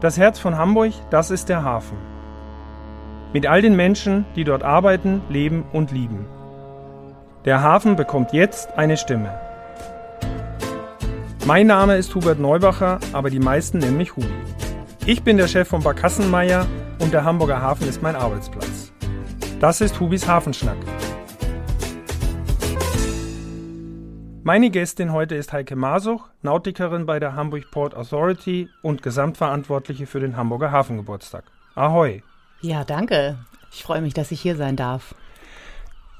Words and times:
Das 0.00 0.16
Herz 0.16 0.38
von 0.38 0.56
Hamburg, 0.56 0.94
das 1.10 1.30
ist 1.30 1.50
der 1.50 1.62
Hafen. 1.62 1.98
Mit 3.34 3.46
all 3.46 3.60
den 3.60 3.76
Menschen, 3.76 4.24
die 4.34 4.44
dort 4.44 4.62
arbeiten, 4.62 5.20
leben 5.28 5.64
und 5.74 5.92
lieben. 5.92 6.24
Der 7.44 7.62
Hafen 7.62 7.96
bekommt 7.96 8.32
jetzt 8.32 8.78
eine 8.78 8.96
Stimme. 8.96 9.38
Mein 11.44 11.66
Name 11.66 11.96
ist 11.96 12.14
Hubert 12.14 12.40
Neubacher, 12.40 12.98
aber 13.12 13.28
die 13.28 13.40
meisten 13.40 13.76
nennen 13.76 13.98
mich 13.98 14.16
Hubi. 14.16 14.26
Ich 15.04 15.22
bin 15.22 15.36
der 15.36 15.48
Chef 15.48 15.68
von 15.68 15.82
Barkassenmeier 15.82 16.66
und 16.98 17.12
der 17.12 17.24
Hamburger 17.24 17.60
Hafen 17.60 17.86
ist 17.86 18.00
mein 18.00 18.16
Arbeitsplatz. 18.16 18.92
Das 19.60 19.82
ist 19.82 20.00
Hubis 20.00 20.26
Hafenschnack. 20.26 20.78
Meine 24.52 24.70
Gästin 24.70 25.12
heute 25.12 25.36
ist 25.36 25.52
Heike 25.52 25.76
Masuch, 25.76 26.26
Nautikerin 26.42 27.06
bei 27.06 27.20
der 27.20 27.36
Hamburg 27.36 27.70
Port 27.70 27.94
Authority 27.94 28.68
und 28.82 29.00
Gesamtverantwortliche 29.00 30.08
für 30.08 30.18
den 30.18 30.36
Hamburger 30.36 30.72
Hafengeburtstag. 30.72 31.44
Ahoi! 31.76 32.24
Ja, 32.60 32.82
danke. 32.82 33.38
Ich 33.70 33.84
freue 33.84 34.00
mich, 34.00 34.12
dass 34.12 34.32
ich 34.32 34.40
hier 34.40 34.56
sein 34.56 34.74
darf. 34.74 35.14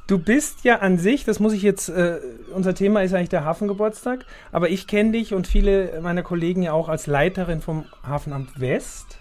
Du 0.07 0.17
bist 0.17 0.63
ja 0.63 0.77
an 0.77 0.97
sich, 0.97 1.25
das 1.25 1.41
muss 1.41 1.53
ich 1.53 1.63
jetzt, 1.63 1.89
äh, 1.89 2.21
unser 2.55 2.73
Thema 2.73 3.03
ist 3.03 3.15
eigentlich 3.15 3.31
der 3.31 3.45
Hafengeburtstag, 3.45 4.25
aber 4.53 4.69
ich 4.69 4.87
kenne 4.87 5.11
dich 5.11 5.35
und 5.35 5.49
viele 5.49 6.01
meiner 6.01 6.23
Kollegen 6.23 6.63
ja 6.63 6.73
auch 6.73 6.89
als 6.89 7.09
Leiterin 7.09 7.61
vom 7.61 7.87
Hafenamt 8.07 8.61
West 8.61 9.19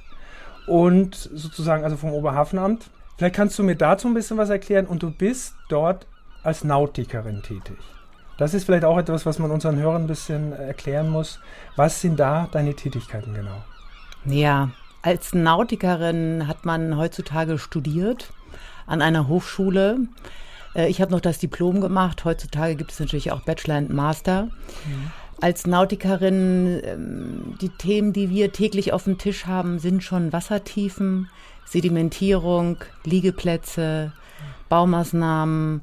und 0.67 1.15
sozusagen 1.15 1.83
also 1.83 1.97
vom 1.97 2.11
Oberhafenamt. 2.11 2.91
Vielleicht 3.17 3.35
kannst 3.35 3.57
du 3.57 3.63
mir 3.63 3.75
dazu 3.75 4.07
ein 4.07 4.13
bisschen 4.13 4.37
was 4.37 4.51
erklären 4.51 4.85
und 4.85 5.01
du 5.01 5.09
bist 5.09 5.55
dort 5.67 6.05
als 6.43 6.63
Nautikerin 6.63 7.41
tätig. 7.41 7.79
Das 8.39 8.53
ist 8.53 8.63
vielleicht 8.63 8.85
auch 8.85 8.97
etwas, 8.97 9.25
was 9.25 9.37
man 9.37 9.51
unseren 9.51 9.77
Hörern 9.77 10.03
ein 10.03 10.07
bisschen 10.07 10.53
erklären 10.53 11.09
muss. 11.09 11.41
Was 11.75 11.99
sind 11.99 12.21
da 12.21 12.47
deine 12.49 12.73
Tätigkeiten 12.73 13.33
genau? 13.33 13.63
Ja, 14.23 14.69
als 15.01 15.33
Nautikerin 15.33 16.47
hat 16.47 16.65
man 16.65 16.95
heutzutage 16.95 17.59
studiert 17.59 18.31
an 18.87 19.01
einer 19.01 19.27
Hochschule. 19.27 19.99
Äh, 20.73 20.87
ich 20.87 21.01
habe 21.01 21.11
noch 21.11 21.19
das 21.19 21.39
Diplom 21.39 21.81
gemacht. 21.81 22.23
Heutzutage 22.23 22.75
gibt 22.75 22.93
es 22.93 22.99
natürlich 23.01 23.33
auch 23.33 23.41
Bachelor 23.41 23.79
und 23.79 23.93
Master. 23.93 24.43
Mhm. 24.43 25.11
Als 25.41 25.67
Nautikerin, 25.67 26.79
ähm, 26.83 27.57
die 27.59 27.69
Themen, 27.69 28.13
die 28.13 28.29
wir 28.29 28.53
täglich 28.53 28.93
auf 28.93 29.03
dem 29.03 29.17
Tisch 29.17 29.47
haben, 29.47 29.79
sind 29.79 30.01
schon 30.01 30.31
Wassertiefen, 30.31 31.29
Sedimentierung, 31.65 32.77
Liegeplätze, 33.03 34.13
Baumaßnahmen, 34.69 35.81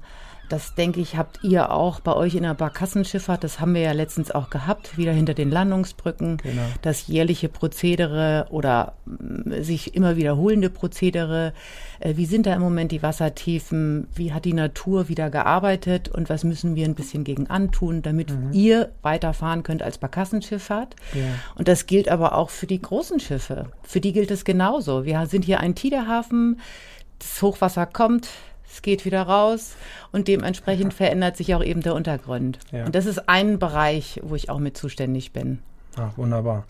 das 0.49 0.75
denke 0.75 1.01
ich, 1.01 1.17
habt 1.17 1.41
ihr 1.43 1.71
auch 1.73 2.01
bei 2.01 2.15
euch 2.15 2.35
in 2.35 2.43
der 2.45 2.55
Barkassenschifffahrt. 2.55 3.43
Das 3.43 3.61
haben 3.61 3.75
wir 3.75 3.81
ja 3.81 3.93
letztens 3.93 4.31
auch 4.31 4.51
gehabt, 4.51 4.97
wieder 4.97 5.13
hinter 5.13 5.35
den 5.35 5.51
Landungsbrücken. 5.51 6.39
Genau. 6.39 6.63
Das 6.83 7.07
jährliche 7.07 7.49
Prozedere 7.49 8.47
oder 8.51 8.95
mm, 9.07 9.63
sich 9.63 9.95
immer 9.95 10.17
wiederholende 10.17 10.71
Prozedere. 10.71 11.53
Äh, 12.01 12.17
wie 12.17 12.27
sind 12.27 12.47
da 12.47 12.55
im 12.55 12.63
Moment 12.63 12.93
die 12.93 13.03
Wassertiefen? 13.03 14.09
Wie 14.15 14.33
hat 14.33 14.45
die 14.45 14.53
Natur 14.53 15.09
wieder 15.09 15.31
gearbeitet? 15.31 16.09
Und 16.09 16.29
was 16.31 16.45
müssen 16.45 16.77
wir 16.77 16.85
ein 16.85 16.95
bisschen 16.95 17.25
gegen 17.25 17.49
antun, 17.49 18.03
damit 18.03 18.31
mhm. 18.31 18.53
ihr 18.53 18.93
weiterfahren 19.03 19.63
könnt 19.63 19.83
als 19.83 19.99
Barkassenschifffahrt? 19.99 20.95
Ja. 21.15 21.23
Und 21.57 21.69
das 21.69 21.87
gilt 21.87 22.09
aber 22.09 22.35
auch 22.35 22.51
für 22.51 22.67
die 22.67 22.81
großen 22.81 23.21
Schiffe. 23.21 23.67
Für 23.83 24.01
die 24.01 24.13
gilt 24.13 24.31
es 24.31 24.45
genauso. 24.45 25.05
Wir 25.05 25.27
sind 25.27 25.45
hier 25.45 25.61
ein 25.61 25.75
Tiderhafen. 25.75 26.61
Das 27.19 27.41
Hochwasser 27.41 27.87
kommt, 27.87 28.29
es 28.71 28.83
geht 28.83 29.05
wieder 29.05 29.23
raus 29.23 29.75
und 30.13 30.29
dementsprechend 30.29 30.95
verändert 30.95 31.37
sich 31.37 31.55
auch 31.55 31.65
eben 31.65 31.83
der 31.83 31.95
Untergrund. 31.95 32.59
Ja. 32.73 32.87
Und 32.87 32.95
das 32.95 33.07
ist 33.07 33.29
ein 33.29 33.59
Bereich, 33.59 34.21
wo 34.23 34.35
ich 34.35 34.51
auch 34.51 34.59
mit 34.59 34.77
zuständig 34.77 35.33
bin. 35.33 35.61
Ach, 35.97 36.17
wunderbar. 36.17 36.65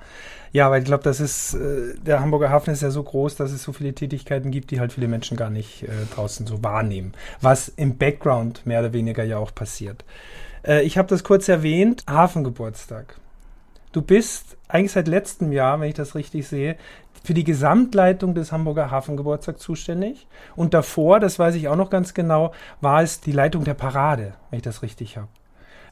Ja, 0.53 0.71
weil 0.71 0.81
ich 0.81 0.87
glaube, 0.87 1.03
das 1.03 1.21
ist, 1.21 1.55
äh, 1.55 1.95
der 1.99 2.21
Hamburger 2.21 2.51
Hafen 2.51 2.73
ist 2.73 2.83
ja 2.83 2.91
so 2.91 3.03
groß, 3.03 3.37
dass 3.37 3.51
es 3.51 3.63
so 3.63 3.73
viele 3.73 3.93
Tätigkeiten 3.93 4.51
gibt, 4.51 4.71
die 4.71 4.81
halt 4.81 4.93
viele 4.93 5.09
Menschen 5.09 5.37
gar 5.37 5.51
nicht 5.51 5.83
äh, 5.83 5.89
draußen 6.15 6.47
so 6.47 6.63
wahrnehmen. 6.63 7.13
Was 7.41 7.69
im 7.69 7.99
Background 7.99 8.65
mehr 8.67 8.81
oder 8.81 8.93
weniger 8.93 9.25
ja 9.25 9.39
auch 9.39 9.55
passiert. 9.55 10.05
Äh, 10.67 10.83
ich 10.83 10.97
habe 10.97 11.09
das 11.09 11.25
kurz 11.25 11.49
erwähnt, 11.49 12.05
Hafengeburtstag. 12.09 13.17
Du 13.93 14.03
bist 14.03 14.57
eigentlich 14.69 14.93
seit 14.93 15.09
letztem 15.09 15.53
Jahr, 15.53 15.81
wenn 15.81 15.89
ich 15.89 15.95
das 15.95 16.15
richtig 16.15 16.47
sehe, 16.47 16.77
für 17.27 17.35
die 17.35 17.45
Gesamtleitung 17.45 18.35
des 18.35 18.53
Hamburger 18.53 18.91
Hafengeburtstags 18.91 19.61
zuständig. 19.61 20.29
Und 20.55 20.75
davor, 20.75 21.19
das 21.19 21.39
weiß 21.39 21.57
ich 21.57 21.69
auch 21.69 21.77
noch 21.77 21.91
ganz 21.91 22.15
genau, 22.15 22.53
war 22.81 23.03
es 23.03 23.21
die 23.21 23.33
Leitung 23.33 23.65
der 23.65 23.75
Parade, 23.75 24.35
wenn 24.51 24.59
ich 24.59 24.63
das 24.63 24.83
richtig 24.83 25.17
habe. 25.17 25.29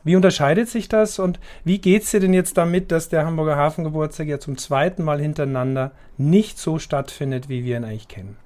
Wie 0.04 0.16
unterscheidet 0.16 0.68
sich 0.68 0.88
das 0.88 1.18
und 1.18 1.40
wie 1.64 1.78
geht 1.78 2.04
es 2.04 2.10
dir 2.10 2.20
denn 2.20 2.34
jetzt 2.34 2.56
damit, 2.56 2.92
dass 2.92 3.08
der 3.08 3.26
Hamburger 3.26 3.56
Hafengeburtstag 3.56 4.28
ja 4.28 4.38
zum 4.38 4.56
zweiten 4.58 5.02
Mal 5.02 5.20
hintereinander 5.20 5.92
nicht 6.18 6.58
so 6.58 6.78
stattfindet, 6.78 7.48
wie 7.48 7.64
wir 7.64 7.78
ihn 7.78 7.84
eigentlich 7.84 8.08
kennen? 8.08 8.36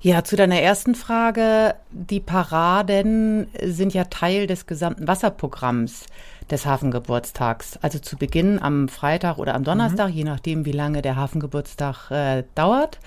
Ja, 0.00 0.22
zu 0.22 0.36
deiner 0.36 0.60
ersten 0.60 0.94
Frage. 0.94 1.74
Die 1.90 2.20
Paraden 2.20 3.48
sind 3.62 3.92
ja 3.92 4.04
Teil 4.04 4.46
des 4.46 4.66
gesamten 4.66 5.08
Wasserprogramms 5.08 6.06
des 6.50 6.66
Hafengeburtstags. 6.66 7.78
Also 7.82 7.98
zu 7.98 8.16
Beginn 8.16 8.60
am 8.60 8.88
Freitag 8.88 9.38
oder 9.38 9.54
am 9.54 9.64
Donnerstag, 9.64 10.08
mhm. 10.10 10.14
je 10.14 10.24
nachdem, 10.24 10.64
wie 10.64 10.72
lange 10.72 11.02
der 11.02 11.16
Hafengeburtstag 11.16 12.10
äh, 12.10 12.44
dauert, 12.54 12.98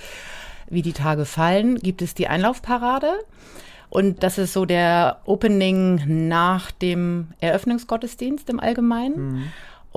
wie 0.70 0.82
die 0.82 0.94
Tage 0.94 1.26
fallen, 1.26 1.78
gibt 1.78 2.02
es 2.02 2.14
die 2.14 2.28
Einlaufparade. 2.28 3.12
Und 3.90 4.24
das 4.24 4.38
ist 4.38 4.54
so 4.54 4.66
der 4.66 5.22
Opening 5.26 6.28
nach 6.28 6.72
dem 6.72 7.30
Eröffnungsgottesdienst 7.40 8.50
im 8.50 8.60
Allgemeinen. 8.60 9.32
Mhm. 9.32 9.44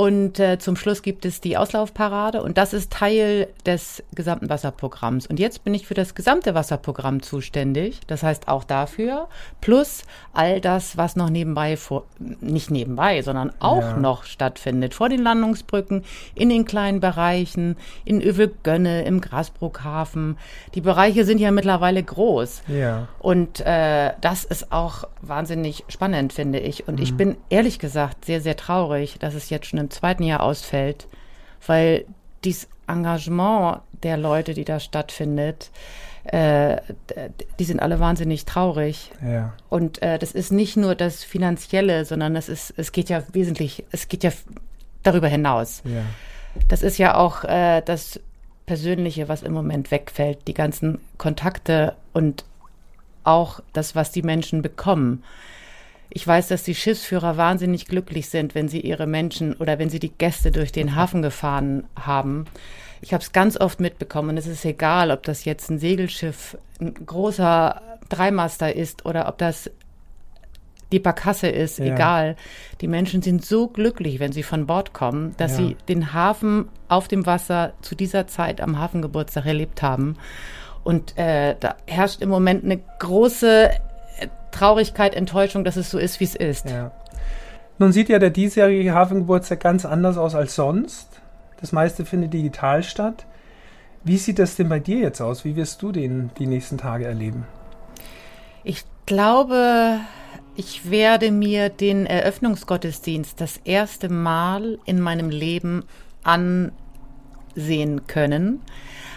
Und 0.00 0.40
äh, 0.40 0.58
zum 0.58 0.76
Schluss 0.76 1.02
gibt 1.02 1.26
es 1.26 1.42
die 1.42 1.58
Auslaufparade 1.58 2.42
und 2.42 2.56
das 2.56 2.72
ist 2.72 2.90
Teil 2.90 3.48
des 3.66 4.02
gesamten 4.14 4.48
Wasserprogramms. 4.48 5.26
Und 5.26 5.38
jetzt 5.38 5.62
bin 5.62 5.74
ich 5.74 5.86
für 5.86 5.92
das 5.92 6.14
gesamte 6.14 6.54
Wasserprogramm 6.54 7.20
zuständig. 7.20 8.00
Das 8.06 8.22
heißt 8.22 8.48
auch 8.48 8.64
dafür, 8.64 9.28
plus 9.60 10.04
all 10.32 10.62
das, 10.62 10.96
was 10.96 11.16
noch 11.16 11.28
nebenbei 11.28 11.76
vor, 11.76 12.06
nicht 12.18 12.70
nebenbei, 12.70 13.20
sondern 13.20 13.52
auch 13.58 13.82
ja. 13.82 13.96
noch 13.98 14.24
stattfindet. 14.24 14.94
Vor 14.94 15.10
den 15.10 15.20
Landungsbrücken, 15.20 16.02
in 16.34 16.48
den 16.48 16.64
kleinen 16.64 17.00
Bereichen, 17.00 17.76
in 18.06 18.22
Övelgönne, 18.22 19.04
im 19.04 19.20
Grasbruckhafen. 19.20 20.38
Die 20.74 20.80
Bereiche 20.80 21.26
sind 21.26 21.40
ja 21.40 21.50
mittlerweile 21.50 22.02
groß. 22.02 22.62
Ja. 22.68 23.08
Und 23.18 23.60
äh, 23.66 24.14
das 24.22 24.46
ist 24.46 24.72
auch 24.72 25.04
wahnsinnig 25.20 25.84
spannend, 25.88 26.32
finde 26.32 26.58
ich. 26.58 26.88
Und 26.88 26.96
mhm. 26.96 27.02
ich 27.02 27.14
bin 27.18 27.36
ehrlich 27.50 27.78
gesagt 27.78 28.24
sehr, 28.24 28.40
sehr 28.40 28.56
traurig, 28.56 29.18
dass 29.18 29.34
es 29.34 29.50
jetzt 29.50 29.66
schon 29.66 29.78
im 29.78 29.89
zweiten 29.90 30.22
Jahr 30.22 30.42
ausfällt, 30.42 31.08
weil 31.66 32.04
dieses 32.44 32.68
Engagement 32.86 33.80
der 34.02 34.16
Leute, 34.16 34.54
die 34.54 34.64
da 34.64 34.80
stattfindet, 34.80 35.70
äh, 36.24 36.76
die 37.58 37.64
sind 37.64 37.80
alle 37.80 38.00
wahnsinnig 38.00 38.44
traurig. 38.44 39.10
Ja. 39.22 39.54
Und 39.68 40.02
äh, 40.02 40.18
das 40.18 40.32
ist 40.32 40.52
nicht 40.52 40.76
nur 40.76 40.94
das 40.94 41.24
Finanzielle, 41.24 42.04
sondern 42.04 42.34
das 42.34 42.48
ist, 42.48 42.74
es 42.76 42.92
geht 42.92 43.08
ja 43.08 43.22
wesentlich, 43.32 43.84
es 43.90 44.08
geht 44.08 44.24
ja 44.24 44.30
darüber 45.02 45.28
hinaus. 45.28 45.82
Ja. 45.84 46.02
Das 46.68 46.82
ist 46.82 46.98
ja 46.98 47.16
auch 47.16 47.44
äh, 47.44 47.80
das 47.82 48.20
Persönliche, 48.66 49.28
was 49.28 49.42
im 49.42 49.52
Moment 49.52 49.90
wegfällt, 49.90 50.46
die 50.46 50.54
ganzen 50.54 51.00
Kontakte 51.18 51.96
und 52.12 52.44
auch 53.24 53.60
das, 53.72 53.94
was 53.94 54.12
die 54.12 54.22
Menschen 54.22 54.62
bekommen. 54.62 55.24
Ich 56.10 56.26
weiß, 56.26 56.48
dass 56.48 56.64
die 56.64 56.74
Schiffsführer 56.74 57.36
wahnsinnig 57.36 57.86
glücklich 57.86 58.28
sind, 58.28 58.54
wenn 58.56 58.68
sie 58.68 58.80
ihre 58.80 59.06
Menschen 59.06 59.54
oder 59.54 59.78
wenn 59.78 59.90
sie 59.90 60.00
die 60.00 60.12
Gäste 60.12 60.50
durch 60.50 60.72
den 60.72 60.96
Hafen 60.96 61.22
gefahren 61.22 61.84
haben. 61.98 62.46
Ich 63.00 63.14
habe 63.14 63.22
es 63.22 63.32
ganz 63.32 63.58
oft 63.58 63.80
mitbekommen 63.80 64.36
es 64.36 64.46
ist 64.46 64.64
egal, 64.64 65.10
ob 65.10 65.22
das 65.22 65.44
jetzt 65.44 65.70
ein 65.70 65.78
Segelschiff, 65.78 66.58
ein 66.80 66.94
großer 66.94 67.80
Dreimaster 68.08 68.74
ist 68.74 69.06
oder 69.06 69.28
ob 69.28 69.38
das 69.38 69.70
die 70.92 70.98
Barkasse 70.98 71.48
ist, 71.48 71.78
ja. 71.78 71.94
egal. 71.94 72.36
Die 72.80 72.88
Menschen 72.88 73.22
sind 73.22 73.44
so 73.44 73.68
glücklich, 73.68 74.18
wenn 74.18 74.32
sie 74.32 74.42
von 74.42 74.66
Bord 74.66 74.92
kommen, 74.92 75.34
dass 75.36 75.52
ja. 75.52 75.58
sie 75.58 75.76
den 75.88 76.12
Hafen 76.12 76.68
auf 76.88 77.06
dem 77.06 77.26
Wasser 77.26 77.74
zu 77.80 77.94
dieser 77.94 78.26
Zeit 78.26 78.60
am 78.60 78.78
Hafengeburtstag 78.78 79.46
erlebt 79.46 79.82
haben. 79.82 80.16
Und 80.82 81.16
äh, 81.16 81.54
da 81.60 81.76
herrscht 81.86 82.22
im 82.22 82.28
Moment 82.28 82.64
eine 82.64 82.80
große 82.98 83.70
Traurigkeit, 84.50 85.14
Enttäuschung, 85.14 85.64
dass 85.64 85.76
es 85.76 85.90
so 85.90 85.98
ist, 85.98 86.20
wie 86.20 86.24
es 86.24 86.34
ist. 86.34 86.68
Ja. 86.68 86.92
Nun 87.78 87.92
sieht 87.92 88.08
ja 88.08 88.18
der 88.18 88.30
diesjährige 88.30 88.92
Hafengeburtstag 88.92 89.60
ganz 89.60 89.84
anders 89.86 90.18
aus 90.18 90.34
als 90.34 90.54
sonst. 90.54 91.08
Das 91.60 91.72
meiste 91.72 92.04
findet 92.04 92.34
digital 92.34 92.82
statt. 92.82 93.26
Wie 94.04 94.16
sieht 94.16 94.38
das 94.38 94.56
denn 94.56 94.68
bei 94.68 94.78
dir 94.78 94.98
jetzt 94.98 95.20
aus? 95.20 95.44
Wie 95.44 95.56
wirst 95.56 95.82
du 95.82 95.92
den 95.92 96.30
die 96.38 96.46
nächsten 96.46 96.78
Tage 96.78 97.06
erleben? 97.06 97.46
Ich 98.64 98.84
glaube, 99.06 100.00
ich 100.56 100.90
werde 100.90 101.30
mir 101.30 101.68
den 101.68 102.06
Eröffnungsgottesdienst 102.06 103.40
das 103.40 103.58
erste 103.64 104.08
Mal 104.08 104.78
in 104.84 105.00
meinem 105.00 105.30
Leben 105.30 105.84
ansehen 106.22 106.72
können. 108.06 108.60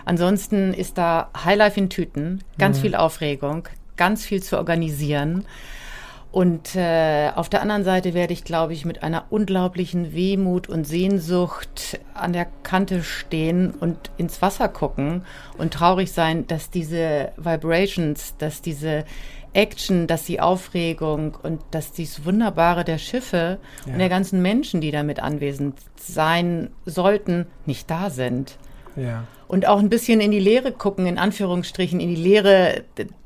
Ansonsten 0.05 0.73
ist 0.73 0.97
da 0.97 1.29
Highlife 1.43 1.79
in 1.79 1.89
Tüten, 1.89 2.43
ganz 2.57 2.77
mhm. 2.77 2.81
viel 2.81 2.95
Aufregung, 2.95 3.67
ganz 3.97 4.25
viel 4.25 4.41
zu 4.41 4.57
organisieren. 4.57 5.45
Und 6.33 6.75
äh, 6.75 7.29
auf 7.35 7.47
der 7.47 7.61
anderen 7.61 7.83
Seite 7.83 8.15
werde 8.15 8.33
ich, 8.33 8.43
glaube 8.43 8.73
ich, 8.73 8.85
mit 8.85 9.03
einer 9.03 9.25
unglaublichen 9.29 10.15
Wehmut 10.15 10.67
und 10.67 10.85
Sehnsucht 10.85 11.99
an 12.15 12.33
der 12.33 12.47
Kante 12.63 13.03
stehen 13.03 13.69
und 13.69 14.09
ins 14.17 14.41
Wasser 14.41 14.67
gucken 14.67 15.25
und 15.59 15.75
traurig 15.75 16.11
sein, 16.11 16.47
dass 16.47 16.71
diese 16.71 17.33
Vibrations, 17.37 18.35
dass 18.39 18.63
diese 18.63 19.05
Action, 19.53 20.07
dass 20.07 20.25
die 20.25 20.41
Aufregung 20.41 21.37
und 21.43 21.61
dass 21.69 21.91
dies 21.91 22.25
Wunderbare 22.25 22.83
der 22.83 22.97
Schiffe 22.97 23.59
ja. 23.85 23.93
und 23.93 23.99
der 23.99 24.09
ganzen 24.09 24.41
Menschen, 24.41 24.81
die 24.81 24.89
damit 24.89 25.19
anwesend 25.19 25.77
sein 25.95 26.71
sollten, 26.85 27.45
nicht 27.67 27.91
da 27.91 28.09
sind. 28.09 28.57
Ja. 28.95 29.25
Und 29.47 29.67
auch 29.67 29.79
ein 29.79 29.89
bisschen 29.89 30.19
in 30.19 30.31
die 30.31 30.39
Leere 30.39 30.71
gucken, 30.71 31.05
in 31.05 31.17
Anführungsstrichen, 31.17 31.99
in 31.99 32.09
die 32.09 32.21
Leere 32.21 32.83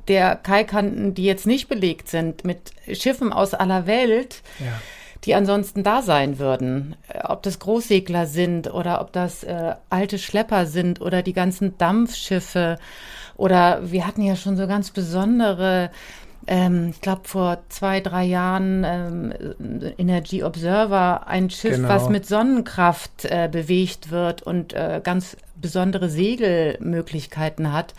der 0.08 0.36
Kaikanten, 0.36 1.14
die 1.14 1.24
jetzt 1.24 1.48
nicht 1.48 1.70
belegt 1.70 2.10
sind, 2.10 2.44
mit 2.44 2.72
Schiffen 2.94 3.32
aus 3.34 3.54
aller 3.54 3.88
Welt. 3.88 4.42
Ja 4.60 4.80
die 5.24 5.36
ansonsten 5.36 5.84
da 5.84 6.02
sein 6.02 6.40
würden. 6.40 6.96
Äh, 7.10 7.22
ob 7.26 7.44
das 7.44 7.60
Großsegler 7.60 8.28
sind 8.28 8.74
oder 8.74 9.02
ob 9.02 9.12
das 9.12 9.44
äh, 9.44 9.76
alte 9.90 10.20
Schlepper 10.20 10.66
sind 10.66 11.02
oder 11.02 11.22
die 11.22 11.34
ganzen 11.34 11.78
Dampfschiffe 11.78 12.78
oder 13.36 13.92
wir 13.92 14.08
hatten 14.08 14.22
ja 14.22 14.36
schon 14.36 14.58
so 14.58 14.68
ganz 14.68 14.92
besondere 14.92 15.92
ähm, 16.50 16.92
ich 16.92 17.02
glaube, 17.02 17.22
vor 17.26 17.58
zwei, 17.68 18.00
drei 18.00 18.24
Jahren 18.24 18.86
ähm, 18.86 19.34
Energy 19.98 20.44
Observer, 20.44 21.28
ein 21.28 21.50
Schiff, 21.50 21.76
genau. 21.76 21.90
was 21.90 22.08
mit 22.08 22.26
Sonnenkraft 22.26 23.26
äh, 23.26 23.50
bewegt 23.52 24.12
wird 24.12 24.44
und 24.44 24.74
äh, 24.74 25.02
ganz 25.04 25.36
besondere 25.62 26.10
Segelmöglichkeiten 26.10 27.74
hat. 27.74 27.94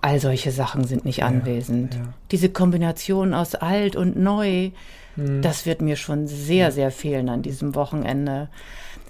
All 0.00 0.20
solche 0.20 0.52
Sachen 0.52 0.84
sind 0.84 1.04
nicht 1.04 1.24
anwesend. 1.24 1.94
Ja, 1.94 2.00
ja. 2.00 2.06
Diese 2.30 2.50
Kombination 2.50 3.34
aus 3.34 3.54
alt 3.54 3.96
und 3.96 4.16
neu, 4.16 4.70
hm. 5.16 5.42
das 5.42 5.66
wird 5.66 5.82
mir 5.82 5.96
schon 5.96 6.28
sehr, 6.28 6.70
sehr 6.70 6.90
fehlen 6.90 7.28
an 7.28 7.42
diesem 7.42 7.74
Wochenende. 7.74 8.48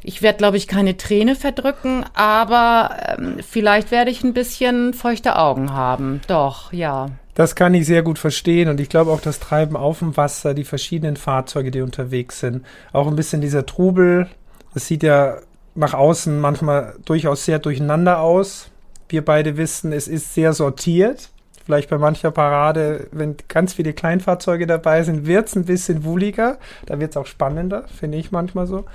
Ich 0.03 0.23
werde, 0.23 0.39
glaube 0.39 0.57
ich, 0.57 0.69
keine 0.69 0.97
Träne 0.97 1.35
verdrücken, 1.35 2.05
aber 2.15 2.97
ähm, 3.19 3.37
vielleicht 3.47 3.91
werde 3.91 4.11
ich 4.11 4.23
ein 4.23 4.33
bisschen 4.33 4.95
feuchte 4.95 5.37
Augen 5.37 5.73
haben. 5.73 6.21
Doch, 6.29 6.73
ja. 6.73 7.11
Das 7.35 7.55
kann 7.55 7.75
ich 7.75 7.87
sehr 7.87 8.03
gut 8.03 8.19
verstehen 8.19 8.69
und 8.69 8.81
ich 8.81 8.89
glaube 8.89 9.11
auch 9.11 9.21
das 9.21 9.39
Treiben 9.39 9.77
auf 9.77 10.01
dem 10.01 10.17
Wasser, 10.17 10.55
die 10.55 10.65
verschiedenen 10.65 11.17
Fahrzeuge, 11.17 11.71
die 11.71 11.83
unterwegs 11.83 12.41
sind, 12.41 12.65
auch 12.93 13.07
ein 13.07 13.17
bisschen 13.17 13.41
dieser 13.41 13.67
Trubel. 13.67 14.29
Das 14.75 14.87
sieht 14.87 15.03
ja 15.03 15.39
nach 15.79 15.95
außen 15.95 16.41
manchmal 16.41 16.95
durchaus 17.05 17.45
sehr 17.45 17.61
durcheinander 17.61 18.21
aus. 18.21 18.71
Wir 19.09 19.25
beide 19.25 19.57
wissen, 19.57 19.93
es 19.93 20.09
ist 20.09 20.35
sehr 20.35 20.53
sortiert. 20.53 21.31
Vielleicht 21.65 21.89
bei 21.89 21.99
mancher 21.99 22.31
Parade, 22.31 23.07
wenn 23.13 23.37
ganz 23.47 23.75
viele 23.75 23.93
Kleinfahrzeuge 23.93 24.67
dabei 24.67 25.03
sind, 25.05 25.27
wird 25.27 25.49
es 25.49 25.55
ein 25.55 25.67
bisschen 25.67 26.03
wohliger. 26.03 26.59
Da 26.87 26.99
wird 26.99 27.13
es 27.13 27.17
auch 27.17 27.27
spannender, 27.27 27.85
finde 27.89 28.19
ich 28.19 28.33
manchmal 28.33 28.67
so. 28.67 28.87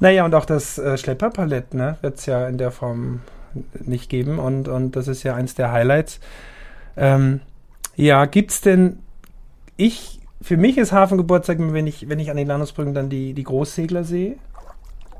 Naja, 0.00 0.24
und 0.24 0.34
auch 0.34 0.46
das 0.46 0.78
äh, 0.78 0.98
Schlepperpalett 0.98 1.74
ne, 1.74 1.96
es 2.02 2.26
ja 2.26 2.48
in 2.48 2.58
der 2.58 2.72
Form 2.72 3.20
nicht 3.84 4.10
geben 4.10 4.38
und, 4.38 4.68
und 4.68 4.96
das 4.96 5.08
ist 5.08 5.22
ja 5.22 5.34
eins 5.34 5.54
der 5.54 5.72
Highlights. 5.72 6.20
Ähm, 6.96 7.40
ja, 7.94 8.24
gibt's 8.26 8.60
denn, 8.60 8.98
ich, 9.76 10.20
für 10.42 10.56
mich 10.56 10.76
ist 10.76 10.92
Hafengeburtstag, 10.92 11.58
wenn 11.60 11.86
ich, 11.86 12.08
wenn 12.08 12.18
ich 12.18 12.30
an 12.30 12.36
den 12.36 12.48
Landungsbrücken 12.48 12.94
dann 12.94 13.08
die, 13.08 13.32
die 13.32 13.44
Großsegler 13.44 14.04
sehe, 14.04 14.36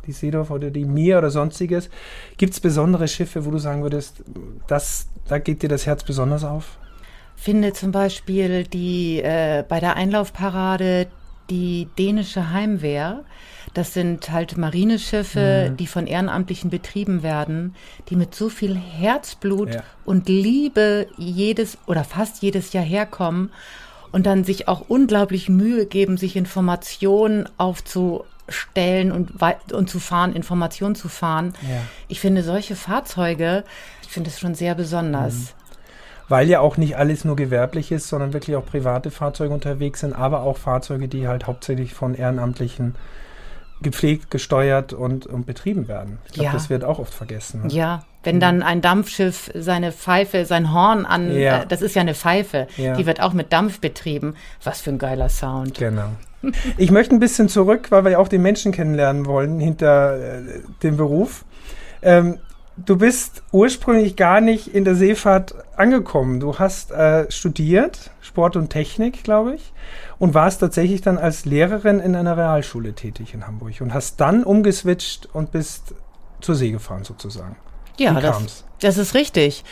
die 0.06 0.12
Seedorf 0.12 0.50
oder 0.50 0.70
die 0.70 0.84
Mir 0.84 1.18
oder 1.18 1.30
sonstiges. 1.30 1.90
Gibt 2.36 2.54
es 2.54 2.60
besondere 2.60 3.08
Schiffe, 3.08 3.44
wo 3.44 3.50
du 3.50 3.58
sagen 3.58 3.82
würdest, 3.82 4.22
das, 4.66 5.08
da 5.28 5.38
geht 5.38 5.62
dir 5.62 5.68
das 5.68 5.86
Herz 5.86 6.04
besonders 6.04 6.44
auf? 6.44 6.78
Finde 7.36 7.72
zum 7.74 7.92
Beispiel 7.92 8.64
die 8.64 9.20
äh, 9.20 9.62
bei 9.68 9.80
der 9.80 9.96
Einlaufparade 9.96 11.06
die 11.50 11.88
dänische 11.98 12.50
Heimwehr. 12.50 13.24
Das 13.74 13.92
sind 13.92 14.30
halt 14.30 14.56
Marineschiffe, 14.56 15.68
mhm. 15.70 15.76
die 15.76 15.86
von 15.86 16.06
Ehrenamtlichen 16.06 16.70
betrieben 16.70 17.22
werden, 17.22 17.74
die 18.08 18.16
mit 18.16 18.34
so 18.34 18.48
viel 18.48 18.74
Herzblut 18.74 19.74
ja. 19.74 19.82
und 20.04 20.28
Liebe 20.28 21.08
jedes 21.18 21.78
oder 21.86 22.04
fast 22.04 22.42
jedes 22.42 22.72
Jahr 22.72 22.84
herkommen 22.84 23.50
und 24.12 24.24
dann 24.24 24.44
sich 24.44 24.66
auch 24.66 24.88
unglaublich 24.88 25.48
Mühe 25.48 25.84
geben, 25.84 26.16
sich 26.16 26.36
Informationen 26.36 27.48
aufzustellen 28.46 29.12
und, 29.12 29.42
und 29.72 29.90
zu 29.90 30.00
fahren, 30.00 30.34
Informationen 30.34 30.94
zu 30.94 31.08
fahren. 31.08 31.54
Ja. 31.62 31.80
Ich 32.08 32.20
finde 32.20 32.42
solche 32.42 32.76
Fahrzeuge, 32.76 33.64
ich 34.02 34.08
finde 34.08 34.30
es 34.30 34.38
schon 34.38 34.54
sehr 34.54 34.74
besonders. 34.74 35.34
Mhm 35.34 35.48
weil 36.28 36.48
ja 36.48 36.58
auch 36.58 36.76
nicht 36.76 36.96
alles 36.96 37.24
nur 37.24 37.36
gewerblich 37.36 37.92
ist, 37.92 38.08
sondern 38.08 38.32
wirklich 38.32 38.56
auch 38.56 38.66
private 38.66 39.12
Fahrzeuge 39.12 39.54
unterwegs 39.54 40.00
sind, 40.00 40.12
aber 40.12 40.42
auch 40.42 40.58
Fahrzeuge, 40.58 41.06
die 41.06 41.28
halt 41.28 41.46
hauptsächlich 41.46 41.94
von 41.94 42.16
Ehrenamtlichen 42.16 42.96
gepflegt, 43.80 44.32
gesteuert 44.32 44.92
und, 44.92 45.26
und 45.26 45.46
betrieben 45.46 45.86
werden. 45.86 46.18
Ich 46.26 46.32
glaube, 46.32 46.46
ja. 46.46 46.52
das 46.52 46.68
wird 46.68 46.82
auch 46.82 46.98
oft 46.98 47.14
vergessen. 47.14 47.62
Ne? 47.62 47.68
Ja, 47.72 48.02
wenn 48.24 48.40
dann 48.40 48.64
ein 48.64 48.80
Dampfschiff 48.80 49.52
seine 49.54 49.92
Pfeife, 49.92 50.46
sein 50.46 50.72
Horn 50.72 51.06
an, 51.06 51.30
ja. 51.32 51.62
äh, 51.62 51.66
das 51.68 51.80
ist 51.80 51.94
ja 51.94 52.00
eine 52.00 52.14
Pfeife, 52.14 52.66
ja. 52.76 52.96
die 52.96 53.06
wird 53.06 53.20
auch 53.20 53.32
mit 53.32 53.52
Dampf 53.52 53.78
betrieben. 53.78 54.34
Was 54.64 54.80
für 54.80 54.90
ein 54.90 54.98
geiler 54.98 55.28
Sound. 55.28 55.78
Genau. 55.78 56.10
Ich 56.76 56.90
möchte 56.90 57.14
ein 57.14 57.20
bisschen 57.20 57.48
zurück, 57.48 57.90
weil 57.90 58.04
wir 58.04 58.12
ja 58.12 58.18
auch 58.18 58.28
den 58.28 58.42
Menschen 58.42 58.72
kennenlernen 58.72 59.26
wollen 59.26 59.60
hinter 59.60 60.16
äh, 60.16 60.42
dem 60.82 60.96
Beruf. 60.96 61.44
Ähm, 62.02 62.38
du 62.76 62.96
bist 62.96 63.42
ursprünglich 63.52 64.16
gar 64.16 64.40
nicht 64.40 64.74
in 64.74 64.84
der 64.84 64.94
Seefahrt 64.94 65.54
angekommen. 65.76 66.40
Du 66.40 66.58
hast 66.58 66.90
äh, 66.90 67.30
studiert, 67.30 68.10
Sport 68.20 68.56
und 68.56 68.70
Technik, 68.70 69.24
glaube 69.24 69.54
ich, 69.54 69.72
und 70.18 70.34
warst 70.34 70.60
tatsächlich 70.60 71.00
dann 71.00 71.18
als 71.18 71.44
Lehrerin 71.44 72.00
in 72.00 72.14
einer 72.14 72.36
Realschule 72.36 72.92
tätig 72.92 73.34
in 73.34 73.46
Hamburg 73.46 73.80
und 73.80 73.94
hast 73.94 74.20
dann 74.20 74.44
umgeswitcht 74.44 75.28
und 75.32 75.52
bist 75.52 75.94
zur 76.40 76.54
See 76.54 76.70
gefahren 76.70 77.04
sozusagen. 77.04 77.56
Ja, 77.98 78.20
das, 78.20 78.64
das 78.80 78.98
ist 78.98 79.14
richtig 79.14 79.64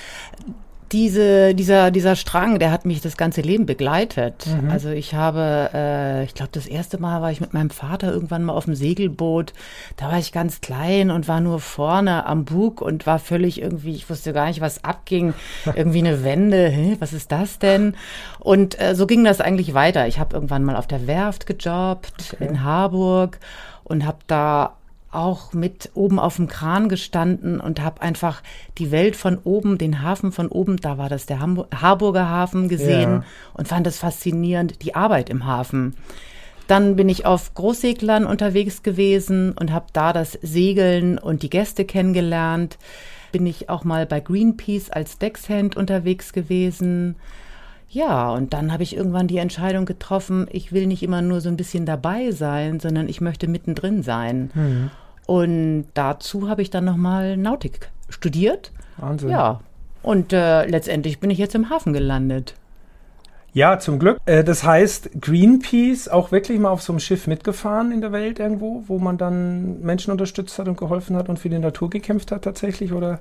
diese, 0.92 1.54
dieser, 1.54 1.90
dieser 1.90 2.16
Strang, 2.16 2.58
der 2.58 2.70
hat 2.70 2.84
mich 2.84 3.00
das 3.00 3.16
ganze 3.16 3.40
Leben 3.40 3.66
begleitet. 3.66 4.46
Mhm. 4.46 4.70
Also 4.70 4.90
ich 4.90 5.14
habe, 5.14 5.70
äh, 5.72 6.24
ich 6.24 6.34
glaube, 6.34 6.50
das 6.52 6.66
erste 6.66 6.98
Mal 6.98 7.22
war 7.22 7.30
ich 7.30 7.40
mit 7.40 7.54
meinem 7.54 7.70
Vater 7.70 8.12
irgendwann 8.12 8.44
mal 8.44 8.52
auf 8.52 8.66
dem 8.66 8.74
Segelboot. 8.74 9.52
Da 9.96 10.06
war 10.06 10.18
ich 10.18 10.32
ganz 10.32 10.60
klein 10.60 11.10
und 11.10 11.28
war 11.28 11.40
nur 11.40 11.60
vorne 11.60 12.26
am 12.26 12.44
Bug 12.44 12.80
und 12.80 13.06
war 13.06 13.18
völlig 13.18 13.60
irgendwie, 13.60 13.94
ich 13.94 14.08
wusste 14.08 14.32
gar 14.32 14.46
nicht, 14.46 14.60
was 14.60 14.84
abging. 14.84 15.34
irgendwie 15.74 15.98
eine 15.98 16.24
Wende, 16.24 16.68
hä, 16.68 16.96
was 17.00 17.12
ist 17.12 17.32
das 17.32 17.58
denn? 17.58 17.94
Und 18.38 18.80
äh, 18.80 18.94
so 18.94 19.06
ging 19.06 19.24
das 19.24 19.40
eigentlich 19.40 19.74
weiter. 19.74 20.06
Ich 20.06 20.18
habe 20.18 20.34
irgendwann 20.34 20.64
mal 20.64 20.76
auf 20.76 20.86
der 20.86 21.06
Werft 21.06 21.46
gejobbt 21.46 22.34
okay. 22.34 22.46
in 22.46 22.62
Harburg 22.62 23.38
und 23.84 24.06
habe 24.06 24.18
da 24.26 24.76
auch 25.14 25.52
mit 25.52 25.90
oben 25.94 26.18
auf 26.18 26.36
dem 26.36 26.48
Kran 26.48 26.88
gestanden 26.88 27.60
und 27.60 27.80
habe 27.80 28.02
einfach 28.02 28.42
die 28.78 28.90
Welt 28.90 29.16
von 29.16 29.38
oben, 29.38 29.78
den 29.78 30.02
Hafen 30.02 30.32
von 30.32 30.48
oben, 30.48 30.76
da 30.76 30.98
war 30.98 31.08
das 31.08 31.26
der 31.26 31.40
Hamburg, 31.40 31.68
Harburger 31.74 32.28
Hafen 32.28 32.68
gesehen 32.68 33.12
ja. 33.12 33.24
und 33.54 33.68
fand 33.68 33.86
es 33.86 33.98
faszinierend, 33.98 34.82
die 34.82 34.94
Arbeit 34.94 35.30
im 35.30 35.46
Hafen. 35.46 35.94
Dann 36.66 36.96
bin 36.96 37.08
ich 37.08 37.26
auf 37.26 37.52
Großseglern 37.54 38.24
unterwegs 38.24 38.82
gewesen 38.82 39.52
und 39.52 39.72
habe 39.72 39.86
da 39.92 40.12
das 40.12 40.32
Segeln 40.40 41.18
und 41.18 41.42
die 41.42 41.50
Gäste 41.50 41.84
kennengelernt. 41.84 42.78
Bin 43.32 43.46
ich 43.46 43.68
auch 43.68 43.84
mal 43.84 44.06
bei 44.06 44.20
Greenpeace 44.20 44.90
als 44.90 45.18
Deckshand 45.18 45.76
unterwegs 45.76 46.32
gewesen. 46.32 47.16
Ja, 47.94 48.30
und 48.30 48.52
dann 48.54 48.72
habe 48.72 48.82
ich 48.82 48.96
irgendwann 48.96 49.28
die 49.28 49.38
Entscheidung 49.38 49.84
getroffen, 49.84 50.48
ich 50.50 50.72
will 50.72 50.86
nicht 50.86 51.04
immer 51.04 51.22
nur 51.22 51.40
so 51.40 51.48
ein 51.48 51.56
bisschen 51.56 51.86
dabei 51.86 52.32
sein, 52.32 52.80
sondern 52.80 53.08
ich 53.08 53.20
möchte 53.20 53.46
mittendrin 53.46 54.02
sein. 54.02 54.50
Mhm. 54.54 54.90
Und 55.26 55.86
dazu 55.94 56.48
habe 56.48 56.62
ich 56.62 56.70
dann 56.70 56.84
nochmal 56.84 57.36
Nautik 57.36 57.90
studiert. 58.08 58.72
Wahnsinn. 58.98 59.30
Ja. 59.30 59.60
Und 60.02 60.32
äh, 60.32 60.66
letztendlich 60.66 61.18
bin 61.18 61.30
ich 61.30 61.38
jetzt 61.38 61.54
im 61.54 61.70
Hafen 61.70 61.92
gelandet. 61.92 62.54
Ja, 63.54 63.78
zum 63.78 64.00
Glück. 64.00 64.18
Äh, 64.26 64.44
das 64.44 64.64
heißt, 64.64 65.10
Greenpeace 65.20 66.08
auch 66.08 66.32
wirklich 66.32 66.58
mal 66.58 66.70
auf 66.70 66.82
so 66.82 66.92
einem 66.92 67.00
Schiff 67.00 67.26
mitgefahren 67.26 67.92
in 67.92 68.00
der 68.00 68.12
Welt 68.12 68.40
irgendwo, 68.40 68.82
wo 68.88 68.98
man 68.98 69.16
dann 69.16 69.80
Menschen 69.80 70.10
unterstützt 70.10 70.58
hat 70.58 70.68
und 70.68 70.76
geholfen 70.76 71.16
hat 71.16 71.28
und 71.28 71.38
für 71.38 71.48
die 71.48 71.58
Natur 71.58 71.88
gekämpft 71.88 72.32
hat 72.32 72.42
tatsächlich? 72.42 72.92
Oder 72.92 73.20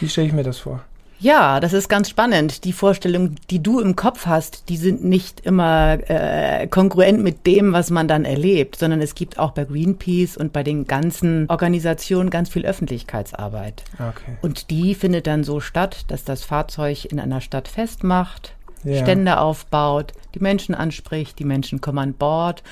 wie 0.00 0.08
stelle 0.08 0.26
ich 0.26 0.32
mir 0.32 0.42
das 0.42 0.58
vor? 0.58 0.80
Ja, 1.20 1.58
das 1.58 1.72
ist 1.72 1.88
ganz 1.88 2.08
spannend. 2.08 2.64
Die 2.64 2.72
Vorstellungen, 2.72 3.36
die 3.50 3.62
du 3.62 3.80
im 3.80 3.96
Kopf 3.96 4.26
hast, 4.26 4.68
die 4.68 4.76
sind 4.76 5.04
nicht 5.04 5.40
immer 5.40 5.98
äh, 6.08 6.68
kongruent 6.68 7.22
mit 7.22 7.46
dem, 7.46 7.72
was 7.72 7.90
man 7.90 8.06
dann 8.06 8.24
erlebt, 8.24 8.76
sondern 8.76 9.00
es 9.00 9.14
gibt 9.14 9.38
auch 9.38 9.50
bei 9.50 9.64
Greenpeace 9.64 10.36
und 10.36 10.52
bei 10.52 10.62
den 10.62 10.86
ganzen 10.86 11.46
Organisationen 11.48 12.30
ganz 12.30 12.48
viel 12.48 12.64
Öffentlichkeitsarbeit. 12.64 13.82
Okay. 13.94 14.36
Und 14.42 14.70
die 14.70 14.94
findet 14.94 15.26
dann 15.26 15.42
so 15.42 15.60
statt, 15.60 16.04
dass 16.08 16.24
das 16.24 16.44
Fahrzeug 16.44 17.06
in 17.06 17.18
einer 17.18 17.40
Stadt 17.40 17.66
festmacht, 17.66 18.54
ja. 18.84 19.02
Stände 19.02 19.40
aufbaut, 19.40 20.12
die 20.34 20.40
Menschen 20.40 20.74
anspricht, 20.74 21.38
die 21.40 21.44
Menschen 21.44 21.80
kommen 21.80 21.98
an 21.98 22.14
Bord 22.14 22.62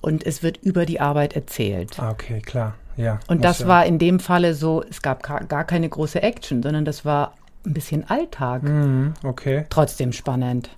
und 0.00 0.24
es 0.24 0.42
wird 0.42 0.56
über 0.62 0.86
die 0.86 1.00
Arbeit 1.00 1.34
erzählt. 1.34 1.98
Okay, 1.98 2.40
klar. 2.40 2.74
Ja, 2.96 3.20
und 3.28 3.44
das 3.44 3.60
ja. 3.60 3.68
war 3.68 3.86
in 3.86 3.98
dem 3.98 4.20
Falle 4.20 4.54
so, 4.54 4.82
es 4.88 5.00
gab 5.00 5.22
gar 5.22 5.64
keine 5.64 5.88
große 5.88 6.22
Action, 6.22 6.62
sondern 6.62 6.84
das 6.84 7.04
war 7.04 7.34
ein 7.66 7.74
bisschen 7.74 8.08
Alltag. 8.08 8.62
Mhm, 8.62 9.14
okay. 9.22 9.66
Trotzdem 9.70 10.12
spannend. 10.12 10.70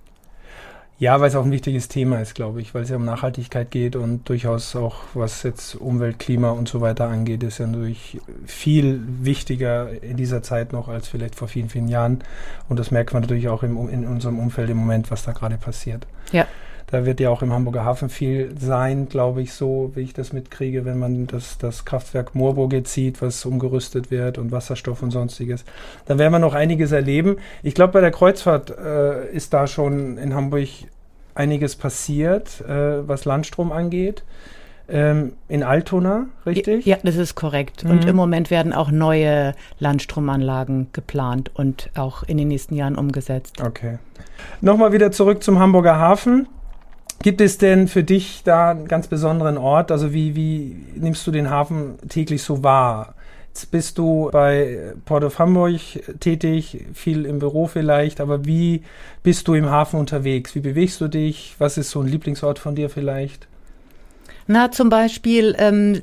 Ja, 1.02 1.20
weil 1.20 1.28
es 1.28 1.34
auch 1.34 1.44
ein 1.44 1.50
wichtiges 1.50 1.88
Thema 1.88 2.20
ist, 2.20 2.36
glaube 2.36 2.60
ich, 2.60 2.74
weil 2.74 2.84
es 2.84 2.90
ja 2.90 2.94
um 2.94 3.04
Nachhaltigkeit 3.04 3.72
geht 3.72 3.96
und 3.96 4.28
durchaus 4.28 4.76
auch, 4.76 4.98
was 5.14 5.42
jetzt 5.42 5.74
Umwelt, 5.74 6.20
Klima 6.20 6.50
und 6.50 6.68
so 6.68 6.80
weiter 6.80 7.08
angeht, 7.08 7.42
ist 7.42 7.58
ja 7.58 7.66
natürlich 7.66 8.20
viel 8.46 9.00
wichtiger 9.04 10.00
in 10.00 10.16
dieser 10.16 10.44
Zeit 10.44 10.72
noch 10.72 10.86
als 10.86 11.08
vielleicht 11.08 11.34
vor 11.34 11.48
vielen, 11.48 11.70
vielen 11.70 11.88
Jahren. 11.88 12.22
Und 12.68 12.78
das 12.78 12.92
merkt 12.92 13.14
man 13.14 13.22
natürlich 13.22 13.48
auch 13.48 13.64
im, 13.64 13.88
in 13.88 14.06
unserem 14.06 14.38
Umfeld 14.38 14.70
im 14.70 14.76
Moment, 14.76 15.10
was 15.10 15.24
da 15.24 15.32
gerade 15.32 15.56
passiert. 15.56 16.06
Ja. 16.30 16.46
Da 16.92 17.06
wird 17.06 17.20
ja 17.20 17.30
auch 17.30 17.40
im 17.40 17.54
Hamburger 17.54 17.86
Hafen 17.86 18.10
viel 18.10 18.54
sein, 18.60 19.08
glaube 19.08 19.40
ich, 19.40 19.54
so, 19.54 19.92
wie 19.94 20.02
ich 20.02 20.12
das 20.12 20.34
mitkriege, 20.34 20.84
wenn 20.84 20.98
man 20.98 21.26
das, 21.26 21.56
das 21.56 21.86
Kraftwerk 21.86 22.34
Moorburg 22.34 22.74
jetzt 22.74 22.92
sieht, 22.92 23.22
was 23.22 23.46
umgerüstet 23.46 24.10
wird 24.10 24.36
und 24.36 24.52
Wasserstoff 24.52 25.02
und 25.02 25.10
sonstiges. 25.10 25.64
Da 26.04 26.18
werden 26.18 26.34
wir 26.34 26.38
noch 26.38 26.52
einiges 26.52 26.92
erleben. 26.92 27.36
Ich 27.62 27.74
glaube, 27.74 27.94
bei 27.94 28.02
der 28.02 28.10
Kreuzfahrt 28.10 28.76
äh, 28.76 29.26
ist 29.32 29.54
da 29.54 29.66
schon 29.66 30.18
in 30.18 30.34
Hamburg 30.34 30.68
einiges 31.34 31.76
passiert, 31.76 32.60
äh, 32.60 33.08
was 33.08 33.24
Landstrom 33.24 33.72
angeht. 33.72 34.22
Ähm, 34.86 35.32
in 35.48 35.62
Altona, 35.62 36.26
richtig? 36.44 36.84
Ja, 36.84 36.98
das 37.02 37.16
ist 37.16 37.36
korrekt. 37.36 37.84
Mhm. 37.84 37.90
Und 37.90 38.04
im 38.04 38.16
Moment 38.16 38.50
werden 38.50 38.74
auch 38.74 38.90
neue 38.90 39.54
Landstromanlagen 39.78 40.88
geplant 40.92 41.50
und 41.54 41.88
auch 41.96 42.22
in 42.22 42.36
den 42.36 42.48
nächsten 42.48 42.74
Jahren 42.74 42.96
umgesetzt. 42.96 43.62
Okay. 43.64 43.96
Nochmal 44.60 44.92
wieder 44.92 45.10
zurück 45.10 45.42
zum 45.42 45.58
Hamburger 45.58 45.96
Hafen. 45.96 46.48
Gibt 47.22 47.40
es 47.40 47.56
denn 47.56 47.86
für 47.86 48.02
dich 48.02 48.42
da 48.42 48.70
einen 48.70 48.88
ganz 48.88 49.06
besonderen 49.06 49.56
Ort? 49.56 49.92
Also 49.92 50.12
wie, 50.12 50.34
wie 50.34 50.76
nimmst 50.96 51.24
du 51.24 51.30
den 51.30 51.50
Hafen 51.50 51.94
täglich 52.08 52.42
so 52.42 52.64
wahr? 52.64 53.14
Jetzt 53.48 53.70
bist 53.70 53.98
du 53.98 54.28
bei 54.32 54.94
Port 55.04 55.22
of 55.22 55.38
Hamburg 55.38 55.80
tätig, 56.18 56.84
viel 56.94 57.26
im 57.26 57.38
Büro 57.38 57.68
vielleicht, 57.68 58.20
aber 58.20 58.44
wie 58.44 58.82
bist 59.22 59.46
du 59.46 59.54
im 59.54 59.70
Hafen 59.70 60.00
unterwegs? 60.00 60.54
Wie 60.56 60.60
bewegst 60.60 61.00
du 61.00 61.06
dich? 61.06 61.54
Was 61.58 61.78
ist 61.78 61.90
so 61.90 62.00
ein 62.00 62.08
Lieblingsort 62.08 62.58
von 62.58 62.74
dir 62.74 62.90
vielleicht? 62.90 63.46
Na, 64.46 64.70
zum 64.70 64.88
Beispiel 64.88 65.54
ähm, 65.58 66.02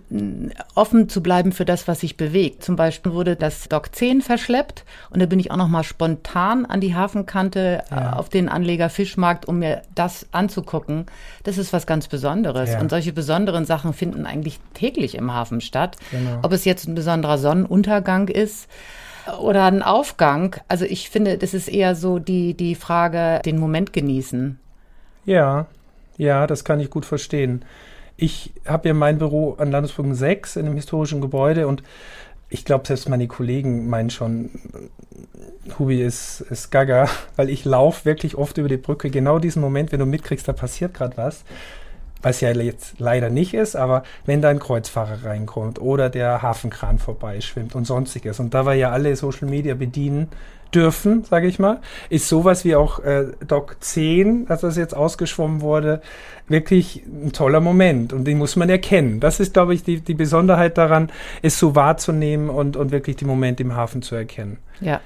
offen 0.76 1.10
zu 1.10 1.22
bleiben 1.22 1.52
für 1.52 1.66
das, 1.66 1.88
was 1.88 2.02
sich 2.02 2.18
bewegt. 2.18 2.64
Zum 2.64 2.76
Beispiel 2.76 3.14
wurde 3.14 3.36
das 3.36 3.68
Dock 3.68 3.94
10 3.94 4.22
verschleppt 4.22 4.86
und 5.10 5.22
da 5.22 5.26
bin 5.26 5.40
ich 5.40 5.52
auch 5.52 5.58
noch 5.58 5.68
mal 5.68 5.84
spontan 5.84 6.66
an 6.66 6.80
die 6.80 6.96
Hafenkante 6.96 7.84
äh, 7.92 7.96
ja. 7.96 8.14
auf 8.14 8.30
den 8.30 8.50
Anleger 8.50 8.90
Fischmarkt, 8.90 9.48
um 9.48 9.60
mir 9.60 9.82
das 9.96 10.28
anzugucken. 10.32 11.06
Das 11.44 11.58
ist 11.58 11.74
was 11.74 11.86
ganz 11.86 12.08
Besonderes. 12.08 12.72
Ja. 12.72 12.80
Und 12.80 12.90
solche 12.90 13.14
besonderen 13.14 13.66
Sachen 13.66 13.94
finden 13.94 14.26
eigentlich 14.26 14.60
täglich 14.74 15.16
im 15.16 15.34
Hafen 15.34 15.62
statt. 15.62 15.98
Genau. 16.12 16.40
Ob 16.42 16.54
es 16.54 16.66
jetzt 16.66 16.88
ein 16.88 16.96
besonderer 16.96 17.38
Sonnenuntergang 17.38 18.30
ist 18.30 18.70
oder 19.42 19.66
ein 19.66 19.84
Aufgang. 19.84 20.56
Also 20.68 20.86
ich 20.86 21.10
finde, 21.10 21.38
das 21.38 21.54
ist 21.54 21.68
eher 21.68 21.96
so 21.96 22.20
die, 22.20 22.54
die 22.54 22.76
Frage, 22.76 23.42
den 23.44 23.60
Moment 23.60 23.94
genießen. 23.94 24.60
Ja, 25.26 25.68
ja, 26.18 26.48
das 26.48 26.64
kann 26.64 26.80
ich 26.80 26.90
gut 26.90 27.06
verstehen 27.06 27.64
ich 28.22 28.52
habe 28.66 28.90
ja 28.90 28.94
mein 28.94 29.18
Büro 29.18 29.54
an 29.54 29.72
Landesbrücken 29.72 30.14
6 30.14 30.58
in 30.58 30.66
einem 30.66 30.76
historischen 30.76 31.22
Gebäude 31.22 31.68
und 31.68 31.84
ich 32.50 32.66
glaube, 32.66 32.86
selbst 32.88 33.08
meine 33.08 33.28
Kollegen 33.28 33.90
meinen 33.90 34.10
schon, 34.10 34.50
Hubi 35.78 36.02
ist, 36.02 36.42
ist 36.42 36.72
gaga, 36.72 37.08
weil 37.36 37.50
ich 37.50 37.64
laufe 37.64 38.06
wirklich 38.06 38.36
oft 38.36 38.58
über 38.58 38.68
die 38.68 38.78
Brücke. 38.78 39.10
Genau 39.10 39.40
diesen 39.40 39.62
Moment, 39.62 39.92
wenn 39.92 40.00
du 40.00 40.06
mitkriegst, 40.06 40.48
da 40.48 40.54
passiert 40.54 40.94
gerade 40.94 41.16
was, 41.16 41.44
was 42.22 42.42
ja 42.42 42.52
jetzt 42.52 43.00
leider 43.00 43.30
nicht 43.30 43.54
ist, 43.54 43.76
aber 43.76 44.04
wenn 44.26 44.42
da 44.42 44.50
ein 44.50 44.60
Kreuzfahrer 44.60 45.24
reinkommt 45.24 45.80
oder 45.80 46.10
der 46.10 46.42
Hafenkran 46.42 47.00
vorbeischwimmt 47.00 47.76
und 47.76 47.86
sonstiges. 47.86 48.40
Und 48.40 48.54
da 48.54 48.66
wir 48.66 48.74
ja 48.74 48.92
alle 48.92 49.16
Social 49.16 49.48
Media 49.48 49.76
bedienen, 49.76 50.28
dürfen, 50.74 51.24
sage 51.24 51.48
ich 51.48 51.60
mal, 51.60 51.80
ist 52.10 52.28
sowas 52.28 52.64
wie 52.64 52.76
auch 52.76 53.00
äh, 53.00 53.28
Doc 53.48 53.78
10, 53.80 54.46
als 54.50 54.62
das 54.62 54.78
jetzt 54.78 54.96
ausgeschwommen 54.96 55.62
wurde, 55.62 56.02
wirklich 56.48 57.04
ein 57.08 57.32
toller 57.32 57.60
Moment 57.60 58.14
und 58.14 58.26
den 58.26 58.38
muss 58.38 58.56
man 58.56 58.70
erkennen. 58.70 59.20
Das 59.20 59.40
ist, 59.40 59.54
glaube 59.54 59.74
ich, 59.74 59.84
die, 59.84 60.02
die 60.02 60.14
Besonderheit 60.14 60.78
daran, 60.78 61.12
es 61.42 61.58
so 61.60 61.76
wahrzunehmen 61.76 62.50
und, 62.50 62.76
und 62.76 62.92
wirklich 62.92 63.16
die 63.16 63.26
Momente 63.26 63.64
im 63.64 63.76
Hafen 63.76 64.02
zu 64.02 64.16
erkennen. 64.16 64.58
Ja. 64.80 65.02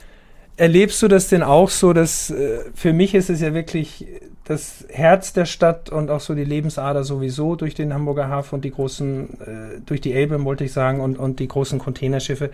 Erlebst 0.55 1.01
du 1.01 1.07
das 1.07 1.29
denn 1.29 1.41
auch 1.43 1.69
so, 1.69 1.93
dass 1.93 2.29
äh, 2.29 2.59
für 2.75 2.93
mich 2.93 3.15
ist 3.15 3.29
es 3.29 3.41
ja 3.41 3.53
wirklich 3.53 4.07
das 4.43 4.85
Herz 4.89 5.33
der 5.33 5.45
Stadt 5.45 5.89
und 5.89 6.11
auch 6.11 6.19
so 6.19 6.35
die 6.35 6.43
Lebensader 6.43 7.03
sowieso 7.03 7.55
durch 7.55 7.73
den 7.73 7.93
Hamburger 7.93 8.27
Hafen 8.27 8.55
und 8.55 8.65
die 8.65 8.71
großen, 8.71 9.39
äh, 9.41 9.81
durch 9.85 10.01
die 10.01 10.13
Elbe, 10.13 10.43
wollte 10.43 10.63
ich 10.63 10.73
sagen, 10.73 10.99
und, 10.99 11.17
und 11.17 11.39
die 11.39 11.47
großen 11.47 11.79
Containerschiffe 11.79 12.51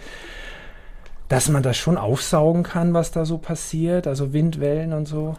dass 1.29 1.47
man 1.47 1.63
das 1.63 1.77
schon 1.77 1.95
aufsaugen 1.95 2.63
kann, 2.63 2.93
was 2.93 3.11
da 3.11 3.23
so 3.23 3.37
passiert, 3.37 4.07
also 4.07 4.33
Windwellen 4.33 4.93
und 4.93 5.07
so? 5.07 5.37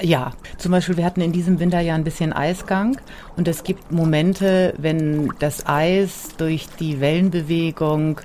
Ja, 0.00 0.32
zum 0.58 0.72
Beispiel, 0.72 0.96
wir 0.96 1.04
hatten 1.04 1.20
in 1.20 1.32
diesem 1.32 1.58
Winter 1.58 1.80
ja 1.80 1.94
ein 1.94 2.04
bisschen 2.04 2.32
Eisgang 2.32 2.98
und 3.36 3.48
es 3.48 3.64
gibt 3.64 3.90
Momente, 3.90 4.74
wenn 4.78 5.32
das 5.38 5.66
Eis 5.66 6.30
durch 6.36 6.66
die 6.78 7.00
Wellenbewegung 7.00 8.20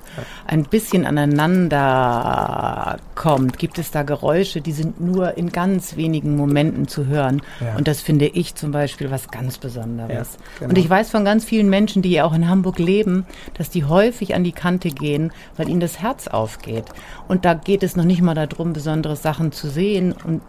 ein 0.46 0.64
bisschen 0.64 1.06
aneinander 1.06 2.98
kommt, 3.14 3.58
gibt 3.58 3.78
es 3.78 3.90
da 3.90 4.02
Geräusche, 4.02 4.60
die 4.60 4.72
sind 4.72 5.00
nur 5.00 5.36
in 5.36 5.50
ganz 5.50 5.96
wenigen 5.96 6.36
Momenten 6.36 6.86
zu 6.88 7.06
hören. 7.06 7.42
Ja. 7.60 7.76
Und 7.76 7.88
das 7.88 8.00
finde 8.00 8.26
ich 8.26 8.54
zum 8.54 8.70
Beispiel 8.70 9.10
was 9.10 9.30
ganz 9.30 9.58
Besonderes. 9.58 10.34
Ja, 10.34 10.58
genau. 10.58 10.70
Und 10.70 10.78
ich 10.78 10.88
weiß 10.88 11.10
von 11.10 11.24
ganz 11.24 11.44
vielen 11.44 11.70
Menschen, 11.70 12.02
die 12.02 12.10
ja 12.10 12.24
auch 12.24 12.34
in 12.34 12.48
Hamburg 12.48 12.78
leben, 12.78 13.26
dass 13.54 13.70
die 13.70 13.84
häufig 13.84 14.34
an 14.34 14.44
die 14.44 14.52
Kante 14.52 14.90
gehen, 14.90 15.32
weil 15.56 15.68
ihnen 15.68 15.80
das 15.80 16.00
Herz 16.00 16.28
aufgeht. 16.28 16.84
Und 17.28 17.44
da 17.44 17.54
geht 17.54 17.82
es 17.82 17.96
noch 17.96 18.04
nicht 18.04 18.22
mal 18.22 18.34
darum, 18.34 18.72
besondere 18.72 19.16
Sachen 19.16 19.52
zu 19.52 19.68
sehen 19.68 20.12
und 20.24 20.42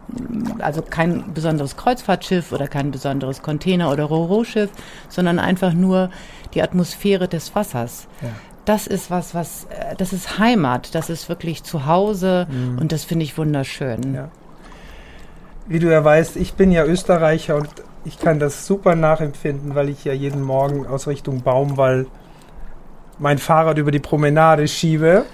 also 0.59 0.81
kein 0.81 1.14
besonderes 1.33 1.77
Kreuzfahrtschiff 1.77 2.51
oder 2.51 2.67
kein 2.67 2.91
besonderes 2.91 3.41
Container- 3.41 3.91
oder 3.91 4.05
Roro-Schiff, 4.05 4.69
sondern 5.09 5.39
einfach 5.39 5.73
nur 5.73 6.09
die 6.53 6.61
Atmosphäre 6.61 7.27
des 7.27 7.53
Wassers. 7.55 8.07
Ja. 8.21 8.29
Das 8.65 8.87
ist 8.87 9.11
was, 9.11 9.35
was, 9.35 9.65
äh, 9.65 9.95
das 9.97 10.13
ist 10.13 10.39
Heimat, 10.39 10.95
das 10.95 11.09
ist 11.09 11.29
wirklich 11.29 11.63
zu 11.63 11.85
Hause 11.85 12.47
mhm. 12.49 12.79
und 12.79 12.91
das 12.91 13.03
finde 13.03 13.23
ich 13.23 13.37
wunderschön. 13.37 14.13
Ja. 14.13 14.29
Wie 15.67 15.79
du 15.79 15.91
ja 15.91 16.03
weißt, 16.03 16.35
ich 16.37 16.53
bin 16.53 16.71
ja 16.71 16.85
Österreicher 16.85 17.55
und 17.55 17.69
ich 18.05 18.19
kann 18.19 18.39
das 18.39 18.67
super 18.67 18.95
nachempfinden, 18.95 19.75
weil 19.75 19.89
ich 19.89 20.05
ja 20.05 20.13
jeden 20.13 20.41
Morgen 20.41 20.85
aus 20.85 21.07
Richtung 21.07 21.41
Baumwall 21.41 22.05
mein 23.19 23.37
Fahrrad 23.37 23.77
über 23.77 23.91
die 23.91 23.99
Promenade 23.99 24.67
schiebe, 24.67 25.25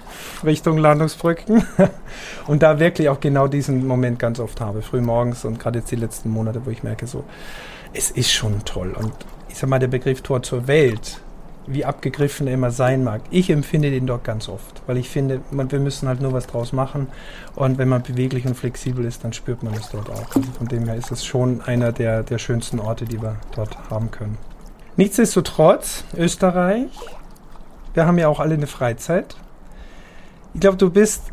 Richtung 0.44 0.78
Landungsbrücken. 0.78 1.64
Und 2.46 2.62
da 2.62 2.78
wirklich 2.78 3.08
auch 3.08 3.20
genau 3.20 3.48
diesen 3.48 3.86
Moment 3.86 4.18
ganz 4.18 4.40
oft 4.40 4.60
habe, 4.60 4.82
früh 4.82 5.00
morgens 5.00 5.44
und 5.44 5.58
gerade 5.58 5.78
jetzt 5.78 5.90
die 5.90 5.96
letzten 5.96 6.30
Monate, 6.30 6.64
wo 6.64 6.70
ich 6.70 6.82
merke, 6.82 7.06
so, 7.06 7.24
es 7.92 8.10
ist 8.10 8.32
schon 8.32 8.64
toll. 8.64 8.94
Und 8.98 9.12
ich 9.48 9.56
sag 9.56 9.70
mal, 9.70 9.78
der 9.78 9.88
Begriff 9.88 10.22
Tor 10.22 10.42
zur 10.42 10.66
Welt, 10.66 11.20
wie 11.66 11.84
abgegriffen 11.84 12.48
er 12.48 12.54
immer 12.54 12.70
sein 12.70 13.04
mag, 13.04 13.22
ich 13.30 13.48
empfinde 13.50 13.90
den 13.90 14.06
dort 14.06 14.24
ganz 14.24 14.48
oft, 14.48 14.82
weil 14.86 14.96
ich 14.96 15.08
finde, 15.08 15.40
man, 15.50 15.70
wir 15.70 15.78
müssen 15.78 16.08
halt 16.08 16.20
nur 16.20 16.32
was 16.32 16.46
draus 16.46 16.72
machen. 16.72 17.08
Und 17.54 17.78
wenn 17.78 17.88
man 17.88 18.02
beweglich 18.02 18.46
und 18.46 18.56
flexibel 18.56 19.04
ist, 19.04 19.24
dann 19.24 19.32
spürt 19.32 19.62
man 19.62 19.74
es 19.74 19.90
dort 19.90 20.10
auch. 20.10 20.34
Also 20.34 20.50
von 20.58 20.68
dem 20.68 20.86
her 20.86 20.96
ist 20.96 21.12
es 21.12 21.24
schon 21.24 21.60
einer 21.60 21.92
der, 21.92 22.22
der 22.22 22.38
schönsten 22.38 22.80
Orte, 22.80 23.04
die 23.04 23.22
wir 23.22 23.36
dort 23.54 23.76
haben 23.90 24.10
können. 24.10 24.38
Nichtsdestotrotz, 24.96 26.04
Österreich 26.16 26.90
wir 27.94 28.06
haben 28.06 28.18
ja 28.18 28.28
auch 28.28 28.40
alle 28.40 28.54
eine 28.54 28.66
Freizeit. 28.66 29.36
Ich 30.54 30.60
glaube, 30.60 30.76
du 30.76 30.90
bist 30.90 31.32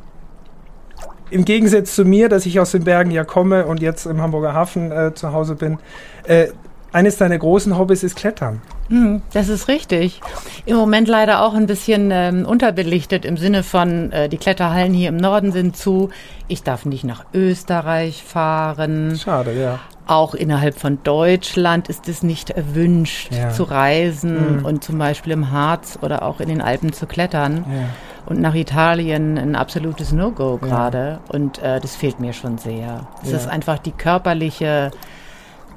im 1.30 1.46
Gegensatz 1.46 1.96
zu 1.96 2.06
mir, 2.06 2.30
dass 2.30 2.46
ich 2.46 2.60
aus 2.60 2.72
den 2.72 2.84
Bergen 2.84 3.12
ja 3.12 3.24
komme 3.24 3.66
und 3.66 3.82
jetzt 3.82 4.06
im 4.06 4.22
Hamburger 4.22 4.54
Hafen 4.54 4.92
äh, 4.92 5.13
zu 5.13 5.32
Hause 5.32 5.56
bin, 5.56 5.78
äh, 6.25 6.48
eines 6.92 7.18
deiner 7.18 7.38
großen 7.38 7.78
Hobbys 7.78 8.04
ist 8.04 8.16
Klettern. 8.16 8.62
Hm, 8.88 9.22
das 9.34 9.50
ist 9.50 9.68
richtig. 9.68 10.22
Im 10.66 10.75
Moment 10.75 11.08
leider 11.08 11.44
auch 11.44 11.54
ein 11.54 11.68
bisschen 11.68 12.10
ähm, 12.12 12.46
unterbelichtet 12.46 13.25
im 13.25 13.38
Sinne 13.38 13.62
von, 13.62 14.12
äh, 14.12 14.28
die 14.28 14.38
Kletterhallen 14.38 14.94
hier 14.94 15.10
im 15.10 15.18
Norden 15.18 15.51
sind 15.51 15.78
zu. 15.78 16.10
Ich 16.48 16.63
darf 16.63 16.86
nicht 16.86 17.04
nach 17.04 17.25
Österreich 17.34 18.24
fahren. 18.24 19.20
Schade, 19.24 19.54
ja. 19.54 19.80
Auch 20.10 20.34
innerhalb 20.34 20.80
von 20.80 20.98
Deutschland 21.04 21.88
ist 21.88 22.10
es 22.10 22.24
nicht 22.24 22.50
erwünscht, 22.50 23.32
ja. 23.32 23.51
zu 23.51 23.62
reisen 23.62 24.58
mhm. 24.58 24.66
und 24.66 24.84
zum 24.84 24.98
Beispiel 24.98 25.32
im 25.34 25.51
Harz 25.51 26.00
oder 26.01 26.24
auch 26.24 26.39
in 26.39 26.50
den 26.50 26.62
Alpen 26.62 26.94
zu 26.94 27.06
klettern. 27.06 27.63
Ja. 27.70 27.89
Und 28.25 28.42
nach 28.42 28.56
Italien 28.56 29.38
ein 29.38 29.56
absolutes 29.56 30.12
No-Go 30.12 30.58
gerade. 30.58 30.98
Ja. 30.98 31.20
Und 31.36 31.60
äh, 31.60 31.80
das 31.80 31.96
fehlt 31.96 32.20
mir 32.20 32.34
schon 32.34 32.58
sehr. 32.58 33.06
Es 33.22 33.34
ist 33.34 33.48
einfach 33.48 33.78
die 33.78 33.92
körperliche 33.92 34.89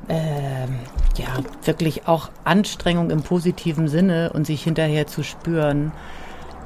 äh, 0.09 0.65
ja, 1.21 1.27
wirklich 1.65 2.09
auch 2.09 2.31
Anstrengung 2.45 3.11
im 3.11 3.23
positiven 3.23 3.87
Sinne 3.87 4.33
und 4.33 4.47
sich 4.47 4.63
hinterher 4.63 5.07
zu 5.07 5.23
spüren. 5.23 5.93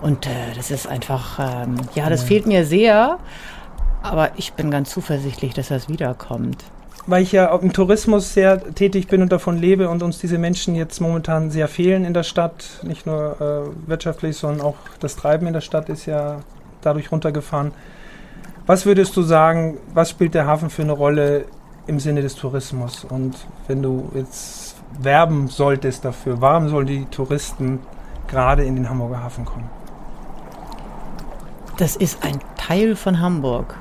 Und 0.02 0.28
äh, 0.28 0.54
das 0.54 0.70
ist 0.70 0.86
einfach, 0.86 1.40
ähm, 1.40 1.78
ja, 1.96 2.08
das 2.10 2.22
fehlt 2.22 2.46
mir 2.46 2.64
sehr. 2.64 3.18
Aber 4.04 4.30
ich 4.36 4.52
bin 4.52 4.70
ganz 4.70 4.90
zuversichtlich, 4.90 5.52
dass 5.52 5.66
das 5.66 5.88
wiederkommt. 5.88 6.62
Weil 7.06 7.22
ich 7.22 7.32
ja 7.32 7.54
im 7.54 7.72
Tourismus 7.72 8.34
sehr 8.34 8.74
tätig 8.74 9.06
bin 9.06 9.22
und 9.22 9.30
davon 9.30 9.56
lebe 9.58 9.88
und 9.88 10.02
uns 10.02 10.18
diese 10.18 10.38
Menschen 10.38 10.74
jetzt 10.74 11.00
momentan 11.00 11.50
sehr 11.50 11.68
fehlen 11.68 12.04
in 12.04 12.14
der 12.14 12.24
Stadt. 12.24 12.80
Nicht 12.82 13.06
nur 13.06 13.36
äh, 13.40 13.88
wirtschaftlich, 13.88 14.36
sondern 14.36 14.66
auch 14.66 14.76
das 14.98 15.14
Treiben 15.14 15.46
in 15.46 15.52
der 15.52 15.60
Stadt 15.60 15.88
ist 15.88 16.06
ja 16.06 16.40
dadurch 16.82 17.12
runtergefahren. 17.12 17.72
Was 18.66 18.86
würdest 18.86 19.16
du 19.16 19.22
sagen, 19.22 19.78
was 19.94 20.10
spielt 20.10 20.34
der 20.34 20.46
Hafen 20.46 20.70
für 20.70 20.82
eine 20.82 20.92
Rolle 20.92 21.44
im 21.86 22.00
Sinne 22.00 22.22
des 22.22 22.34
Tourismus. 22.34 23.04
Und 23.04 23.36
wenn 23.66 23.82
du 23.82 24.10
jetzt 24.14 24.76
werben 24.98 25.48
solltest 25.48 26.04
dafür, 26.04 26.40
warum 26.40 26.68
sollen 26.68 26.86
die 26.86 27.04
Touristen 27.06 27.80
gerade 28.28 28.64
in 28.64 28.76
den 28.76 28.88
Hamburger 28.88 29.22
Hafen 29.22 29.44
kommen? 29.44 29.70
Das 31.78 31.96
ist 31.96 32.24
ein 32.24 32.40
Teil 32.56 32.96
von 32.96 33.20
Hamburg. 33.20 33.76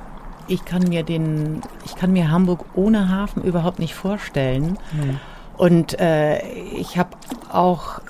Ich 0.47 0.65
kann 0.65 0.83
mir 0.83 1.03
den, 1.03 1.61
ich 1.85 1.95
kann 1.95 2.13
mir 2.13 2.29
Hamburg 2.29 2.65
ohne 2.75 3.09
Hafen 3.09 3.43
überhaupt 3.43 3.79
nicht 3.79 3.95
vorstellen. 3.95 4.77
Mhm. 4.93 5.19
Und 5.57 5.99
äh, 5.99 6.45
ich 6.47 6.97
habe 6.97 7.11
auch 7.51 7.99
äh, 7.99 8.01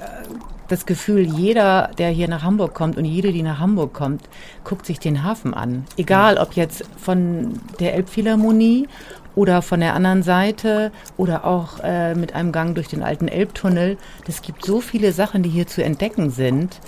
das 0.68 0.86
Gefühl, 0.86 1.22
jeder, 1.22 1.92
der 1.98 2.10
hier 2.10 2.28
nach 2.28 2.44
Hamburg 2.44 2.74
kommt 2.74 2.98
und 2.98 3.06
jede, 3.06 3.32
die 3.32 3.44
nach 3.44 3.60
Hamburg 3.60 3.94
kommt, 3.94 4.24
guckt 4.64 4.86
sich 4.86 5.00
den 5.00 5.24
Hafen 5.24 5.54
an. 5.54 5.86
Egal, 5.98 6.38
ob 6.38 6.54
jetzt 6.54 6.84
von 6.98 7.60
der 7.80 7.94
Elbphilharmonie 7.94 8.88
oder 9.36 9.62
von 9.62 9.80
der 9.80 9.94
anderen 9.94 10.24
Seite 10.24 10.92
oder 11.18 11.46
auch 11.46 11.80
äh, 11.84 12.16
mit 12.16 12.34
einem 12.34 12.52
Gang 12.52 12.74
durch 12.74 12.88
den 12.88 13.04
alten 13.04 13.28
Elbtunnel. 13.28 13.98
Es 14.28 14.42
gibt 14.42 14.66
so 14.66 14.82
viele 14.82 15.12
Sachen, 15.12 15.44
die 15.44 15.50
hier 15.50 15.68
zu 15.68 15.84
entdecken 15.84 16.32
sind. 16.32 16.80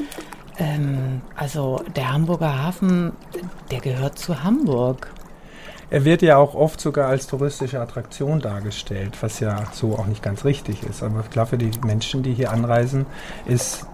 Ähm, 0.58 1.22
also 1.36 1.84
der 1.96 2.12
Hamburger 2.12 2.64
Hafen, 2.64 3.12
der 3.70 3.80
gehört 3.80 4.18
zu 4.18 4.44
Hamburg. 4.44 5.12
Er 5.90 6.04
wird 6.04 6.22
ja 6.22 6.38
auch 6.38 6.54
oft 6.54 6.82
sogar 6.82 7.08
als 7.08 7.28
touristische 7.28 7.80
Attraktion 7.80 8.42
dargestellt, 8.42 9.18
was 9.22 9.40
ja 9.40 9.64
so 9.72 9.98
auch 9.98 10.06
nicht 10.06 10.22
ganz 10.22 10.44
richtig 10.44 10.84
ist. 10.84 11.02
Aber 11.02 11.24
klar, 11.24 11.46
für 11.46 11.58
die 11.58 11.72
Menschen, 11.86 12.24
die 12.24 12.34
hier 12.34 12.52
anreisen, 12.52 13.06
ist 13.46 13.86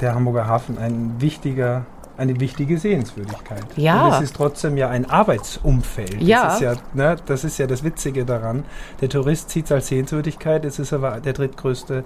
der 0.00 0.14
Hamburger 0.14 0.46
Hafen 0.46 0.78
ein 0.78 1.20
wichtiger 1.20 1.86
eine 2.18 2.40
wichtige 2.40 2.78
Sehenswürdigkeit. 2.78 3.64
Ja. 3.76 4.06
Und 4.06 4.14
es 4.14 4.22
ist 4.22 4.36
trotzdem 4.36 4.76
ja 4.76 4.90
ein 4.90 5.08
Arbeitsumfeld. 5.08 6.20
Ja. 6.20 6.44
Das 6.44 6.54
ist 6.54 6.60
ja, 6.60 6.74
ne, 6.92 7.16
das 7.24 7.44
ist 7.44 7.58
ja 7.58 7.68
das 7.68 7.84
Witzige 7.84 8.24
daran. 8.24 8.64
Der 9.00 9.08
Tourist 9.08 9.50
sieht 9.50 9.66
es 9.66 9.72
als 9.72 9.86
Sehenswürdigkeit, 9.86 10.64
es 10.64 10.80
ist 10.80 10.92
aber 10.92 11.20
der 11.20 11.32
drittgrößte 11.32 12.02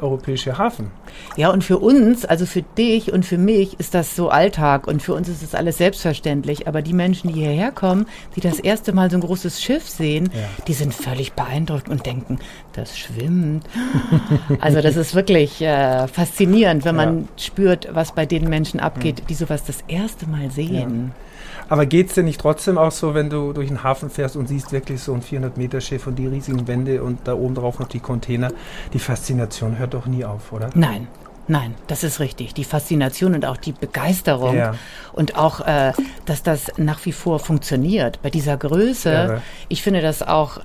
europäische 0.00 0.58
Hafen. 0.58 0.90
Ja, 1.36 1.50
und 1.50 1.64
für 1.64 1.78
uns, 1.78 2.24
also 2.24 2.46
für 2.46 2.62
dich 2.62 3.12
und 3.12 3.24
für 3.24 3.38
mich, 3.38 3.78
ist 3.78 3.94
das 3.94 4.16
so 4.16 4.28
Alltag 4.28 4.86
und 4.86 5.02
für 5.02 5.14
uns 5.14 5.28
ist 5.28 5.42
das 5.42 5.54
alles 5.54 5.78
selbstverständlich. 5.78 6.68
Aber 6.68 6.82
die 6.82 6.92
Menschen, 6.92 7.32
die 7.32 7.40
hierher 7.40 7.72
kommen, 7.72 8.06
die 8.36 8.40
das 8.40 8.58
erste 8.58 8.92
Mal 8.92 9.10
so 9.10 9.16
ein 9.16 9.20
großes 9.20 9.62
Schiff 9.62 9.88
sehen, 9.88 10.30
ja. 10.32 10.40
die 10.66 10.74
sind 10.74 10.94
völlig 10.94 11.32
beeindruckt 11.32 11.88
und 11.88 12.06
denken, 12.06 12.38
das 12.72 12.98
schwimmt. 12.98 13.64
also 14.60 14.80
das 14.80 14.96
ist 14.96 15.14
wirklich 15.14 15.60
äh, 15.60 16.06
faszinierend, 16.08 16.84
wenn 16.84 16.96
man 16.96 17.20
ja. 17.20 17.26
spürt, 17.36 17.88
was 17.92 18.12
bei 18.12 18.26
den 18.26 18.48
Menschen 18.48 18.80
abgeht, 18.80 19.24
die 19.28 19.34
sowas 19.34 19.64
das 19.64 19.78
erste 19.88 20.28
Mal 20.28 20.50
sehen. 20.50 21.12
Ja. 21.14 21.24
Aber 21.68 21.86
geht 21.86 22.08
es 22.08 22.14
dir 22.14 22.22
nicht 22.22 22.40
trotzdem 22.40 22.76
auch 22.76 22.92
so, 22.92 23.14
wenn 23.14 23.30
du 23.30 23.52
durch 23.52 23.68
den 23.68 23.82
Hafen 23.82 24.10
fährst 24.10 24.36
und 24.36 24.48
siehst 24.48 24.72
wirklich 24.72 25.00
so 25.00 25.14
ein 25.14 25.22
400-Meter-Schiff 25.22 26.06
und 26.06 26.16
die 26.18 26.26
riesigen 26.26 26.68
Wände 26.68 27.02
und 27.02 27.20
da 27.24 27.34
oben 27.34 27.54
drauf 27.54 27.78
noch 27.78 27.88
die 27.88 28.00
Container? 28.00 28.50
Die 28.92 28.98
Faszination 28.98 29.78
hört 29.84 29.94
doch 29.94 30.06
nie 30.06 30.24
auf, 30.24 30.52
oder? 30.52 30.70
Nein, 30.74 31.08
Nein, 31.46 31.74
das 31.88 32.04
ist 32.04 32.20
richtig. 32.20 32.54
Die 32.54 32.64
Faszination 32.64 33.34
und 33.34 33.44
auch 33.44 33.58
die 33.58 33.72
Begeisterung 33.72 34.56
ja. 34.56 34.74
und 35.12 35.36
auch, 35.36 35.60
äh, 35.60 35.92
dass 36.24 36.42
das 36.42 36.72
nach 36.78 37.04
wie 37.04 37.12
vor 37.12 37.38
funktioniert 37.38 38.22
bei 38.22 38.30
dieser 38.30 38.56
Größe. 38.56 39.12
Ja. 39.12 39.42
Ich 39.68 39.82
finde 39.82 40.00
das 40.00 40.22
auch 40.22 40.60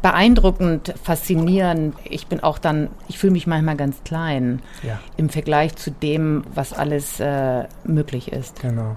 beeindruckend, 0.00 0.94
faszinierend. 1.02 1.96
Ich 2.04 2.28
bin 2.28 2.40
auch 2.40 2.58
dann, 2.58 2.90
ich 3.08 3.18
fühle 3.18 3.32
mich 3.32 3.48
manchmal 3.48 3.76
ganz 3.76 4.04
klein 4.04 4.62
ja. 4.84 5.00
im 5.16 5.28
Vergleich 5.28 5.74
zu 5.74 5.90
dem, 5.90 6.44
was 6.54 6.72
alles 6.72 7.18
äh, 7.18 7.64
möglich 7.82 8.30
ist. 8.30 8.60
Genau. 8.60 8.94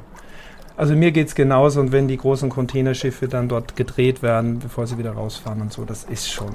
Also 0.77 0.93
mir 0.93 1.11
geht 1.11 1.29
es 1.29 1.33
genauso 1.33 1.79
und 1.79 1.91
wenn 1.91 2.07
die 2.07 2.17
großen 2.17 2.49
Containerschiffe 2.49 3.27
dann 3.27 3.49
dort 3.49 3.75
gedreht 3.75 4.21
werden, 4.21 4.59
bevor 4.59 4.85
sie 4.85 4.99
wieder 4.99 5.13
rausfahren 5.13 5.61
und 5.61 5.73
so, 5.73 5.85
das 5.85 6.03
ist 6.03 6.29
schon 6.29 6.53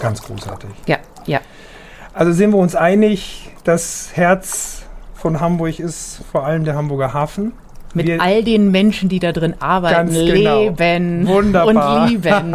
ganz 0.00 0.22
großartig. 0.22 0.70
Ja, 0.86 0.98
ja. 1.26 1.40
Also 2.14 2.32
sind 2.32 2.50
wir 2.50 2.58
uns 2.58 2.74
einig, 2.74 3.50
das 3.64 4.10
Herz 4.14 4.84
von 5.14 5.40
Hamburg 5.40 5.78
ist 5.78 6.20
vor 6.30 6.44
allem 6.44 6.64
der 6.64 6.74
Hamburger 6.74 7.12
Hafen. 7.12 7.52
Mit 7.94 8.06
wir 8.06 8.20
all 8.20 8.44
den 8.44 8.70
Menschen, 8.70 9.08
die 9.08 9.18
da 9.18 9.32
drin 9.32 9.54
arbeiten, 9.60 10.12
genau. 10.12 10.62
leben 10.64 11.26
Wunderbar. 11.26 12.02
und 12.02 12.10
lieben. 12.10 12.54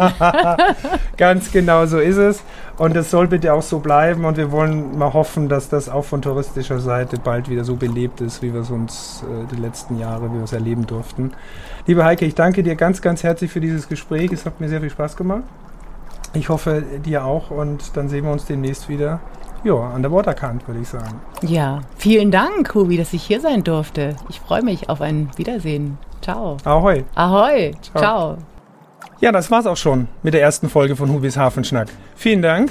ganz 1.16 1.50
genau 1.50 1.86
so 1.86 1.98
ist 1.98 2.16
es. 2.16 2.42
Und 2.76 2.96
es 2.96 3.10
soll 3.10 3.26
bitte 3.26 3.52
auch 3.52 3.62
so 3.62 3.80
bleiben. 3.80 4.24
Und 4.24 4.36
wir 4.36 4.52
wollen 4.52 4.96
mal 4.96 5.12
hoffen, 5.12 5.48
dass 5.48 5.68
das 5.68 5.88
auch 5.88 6.04
von 6.04 6.22
touristischer 6.22 6.78
Seite 6.78 7.18
bald 7.18 7.48
wieder 7.48 7.64
so 7.64 7.76
belebt 7.76 8.20
ist, 8.20 8.42
wie 8.42 8.54
wir 8.54 8.60
es 8.60 8.70
uns 8.70 9.24
äh, 9.24 9.54
die 9.54 9.60
letzten 9.60 9.98
Jahre, 9.98 10.30
wie 10.30 10.36
wir 10.36 10.44
es 10.44 10.52
erleben 10.52 10.86
durften. 10.86 11.32
Liebe 11.86 12.04
Heike, 12.04 12.24
ich 12.24 12.34
danke 12.34 12.62
dir 12.62 12.76
ganz, 12.76 13.02
ganz 13.02 13.22
herzlich 13.22 13.50
für 13.50 13.60
dieses 13.60 13.88
Gespräch. 13.88 14.32
Es 14.32 14.46
hat 14.46 14.60
mir 14.60 14.68
sehr 14.68 14.80
viel 14.80 14.90
Spaß 14.90 15.16
gemacht. 15.16 15.42
Ich 16.32 16.48
hoffe, 16.48 16.82
dir 17.04 17.24
auch. 17.24 17.50
Und 17.50 17.96
dann 17.96 18.08
sehen 18.08 18.24
wir 18.24 18.32
uns 18.32 18.44
demnächst 18.44 18.88
wieder 18.88 19.20
ja, 19.64 19.74
an 19.74 20.02
der 20.02 20.12
Waterkant, 20.12 20.66
würde 20.68 20.80
ich 20.80 20.88
sagen. 20.88 21.20
Ja, 21.42 21.80
vielen 21.96 22.30
Dank, 22.30 22.74
Hubi, 22.74 22.96
dass 22.96 23.12
ich 23.12 23.22
hier 23.22 23.40
sein 23.40 23.64
durfte. 23.64 24.16
Ich 24.28 24.40
freue 24.40 24.62
mich 24.62 24.88
auf 24.90 25.00
ein 25.00 25.30
Wiedersehen. 25.36 25.98
Ciao. 26.20 26.58
Ahoi. 26.64 27.04
Ahoi. 27.14 27.72
Ciao. 27.80 27.98
Ciao. 27.98 28.36
Ja, 29.20 29.32
das 29.32 29.50
war's 29.50 29.66
auch 29.66 29.76
schon 29.76 30.08
mit 30.22 30.34
der 30.34 30.42
ersten 30.42 30.68
Folge 30.68 30.96
von 30.96 31.10
Hubis 31.10 31.36
Hafenschnack. 31.36 31.88
Vielen 32.14 32.42
Dank. 32.42 32.70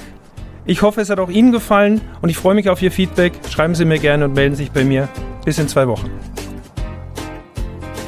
Ich 0.66 0.82
hoffe, 0.82 1.00
es 1.00 1.10
hat 1.10 1.18
auch 1.18 1.28
Ihnen 1.28 1.52
gefallen 1.52 2.00
und 2.22 2.30
ich 2.30 2.36
freue 2.36 2.54
mich 2.54 2.70
auf 2.70 2.80
Ihr 2.80 2.90
Feedback. 2.90 3.32
Schreiben 3.50 3.74
Sie 3.74 3.84
mir 3.84 3.98
gerne 3.98 4.24
und 4.24 4.34
melden 4.34 4.54
sich 4.54 4.70
bei 4.70 4.84
mir. 4.84 5.08
Bis 5.44 5.58
in 5.58 5.68
zwei 5.68 5.88
Wochen. 5.88 6.10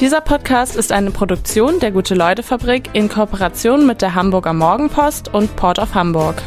Dieser 0.01 0.20
Podcast 0.20 0.77
ist 0.77 0.92
eine 0.92 1.11
Produktion 1.11 1.81
der 1.81 1.90
Gute-Leute-Fabrik 1.90 2.90
in 2.92 3.09
Kooperation 3.09 3.87
mit 3.87 4.03
der 4.03 4.14
Hamburger 4.14 4.53
Morgenpost 4.53 5.33
und 5.33 5.57
Port 5.57 5.79
of 5.79 5.94
Hamburg. 5.94 6.42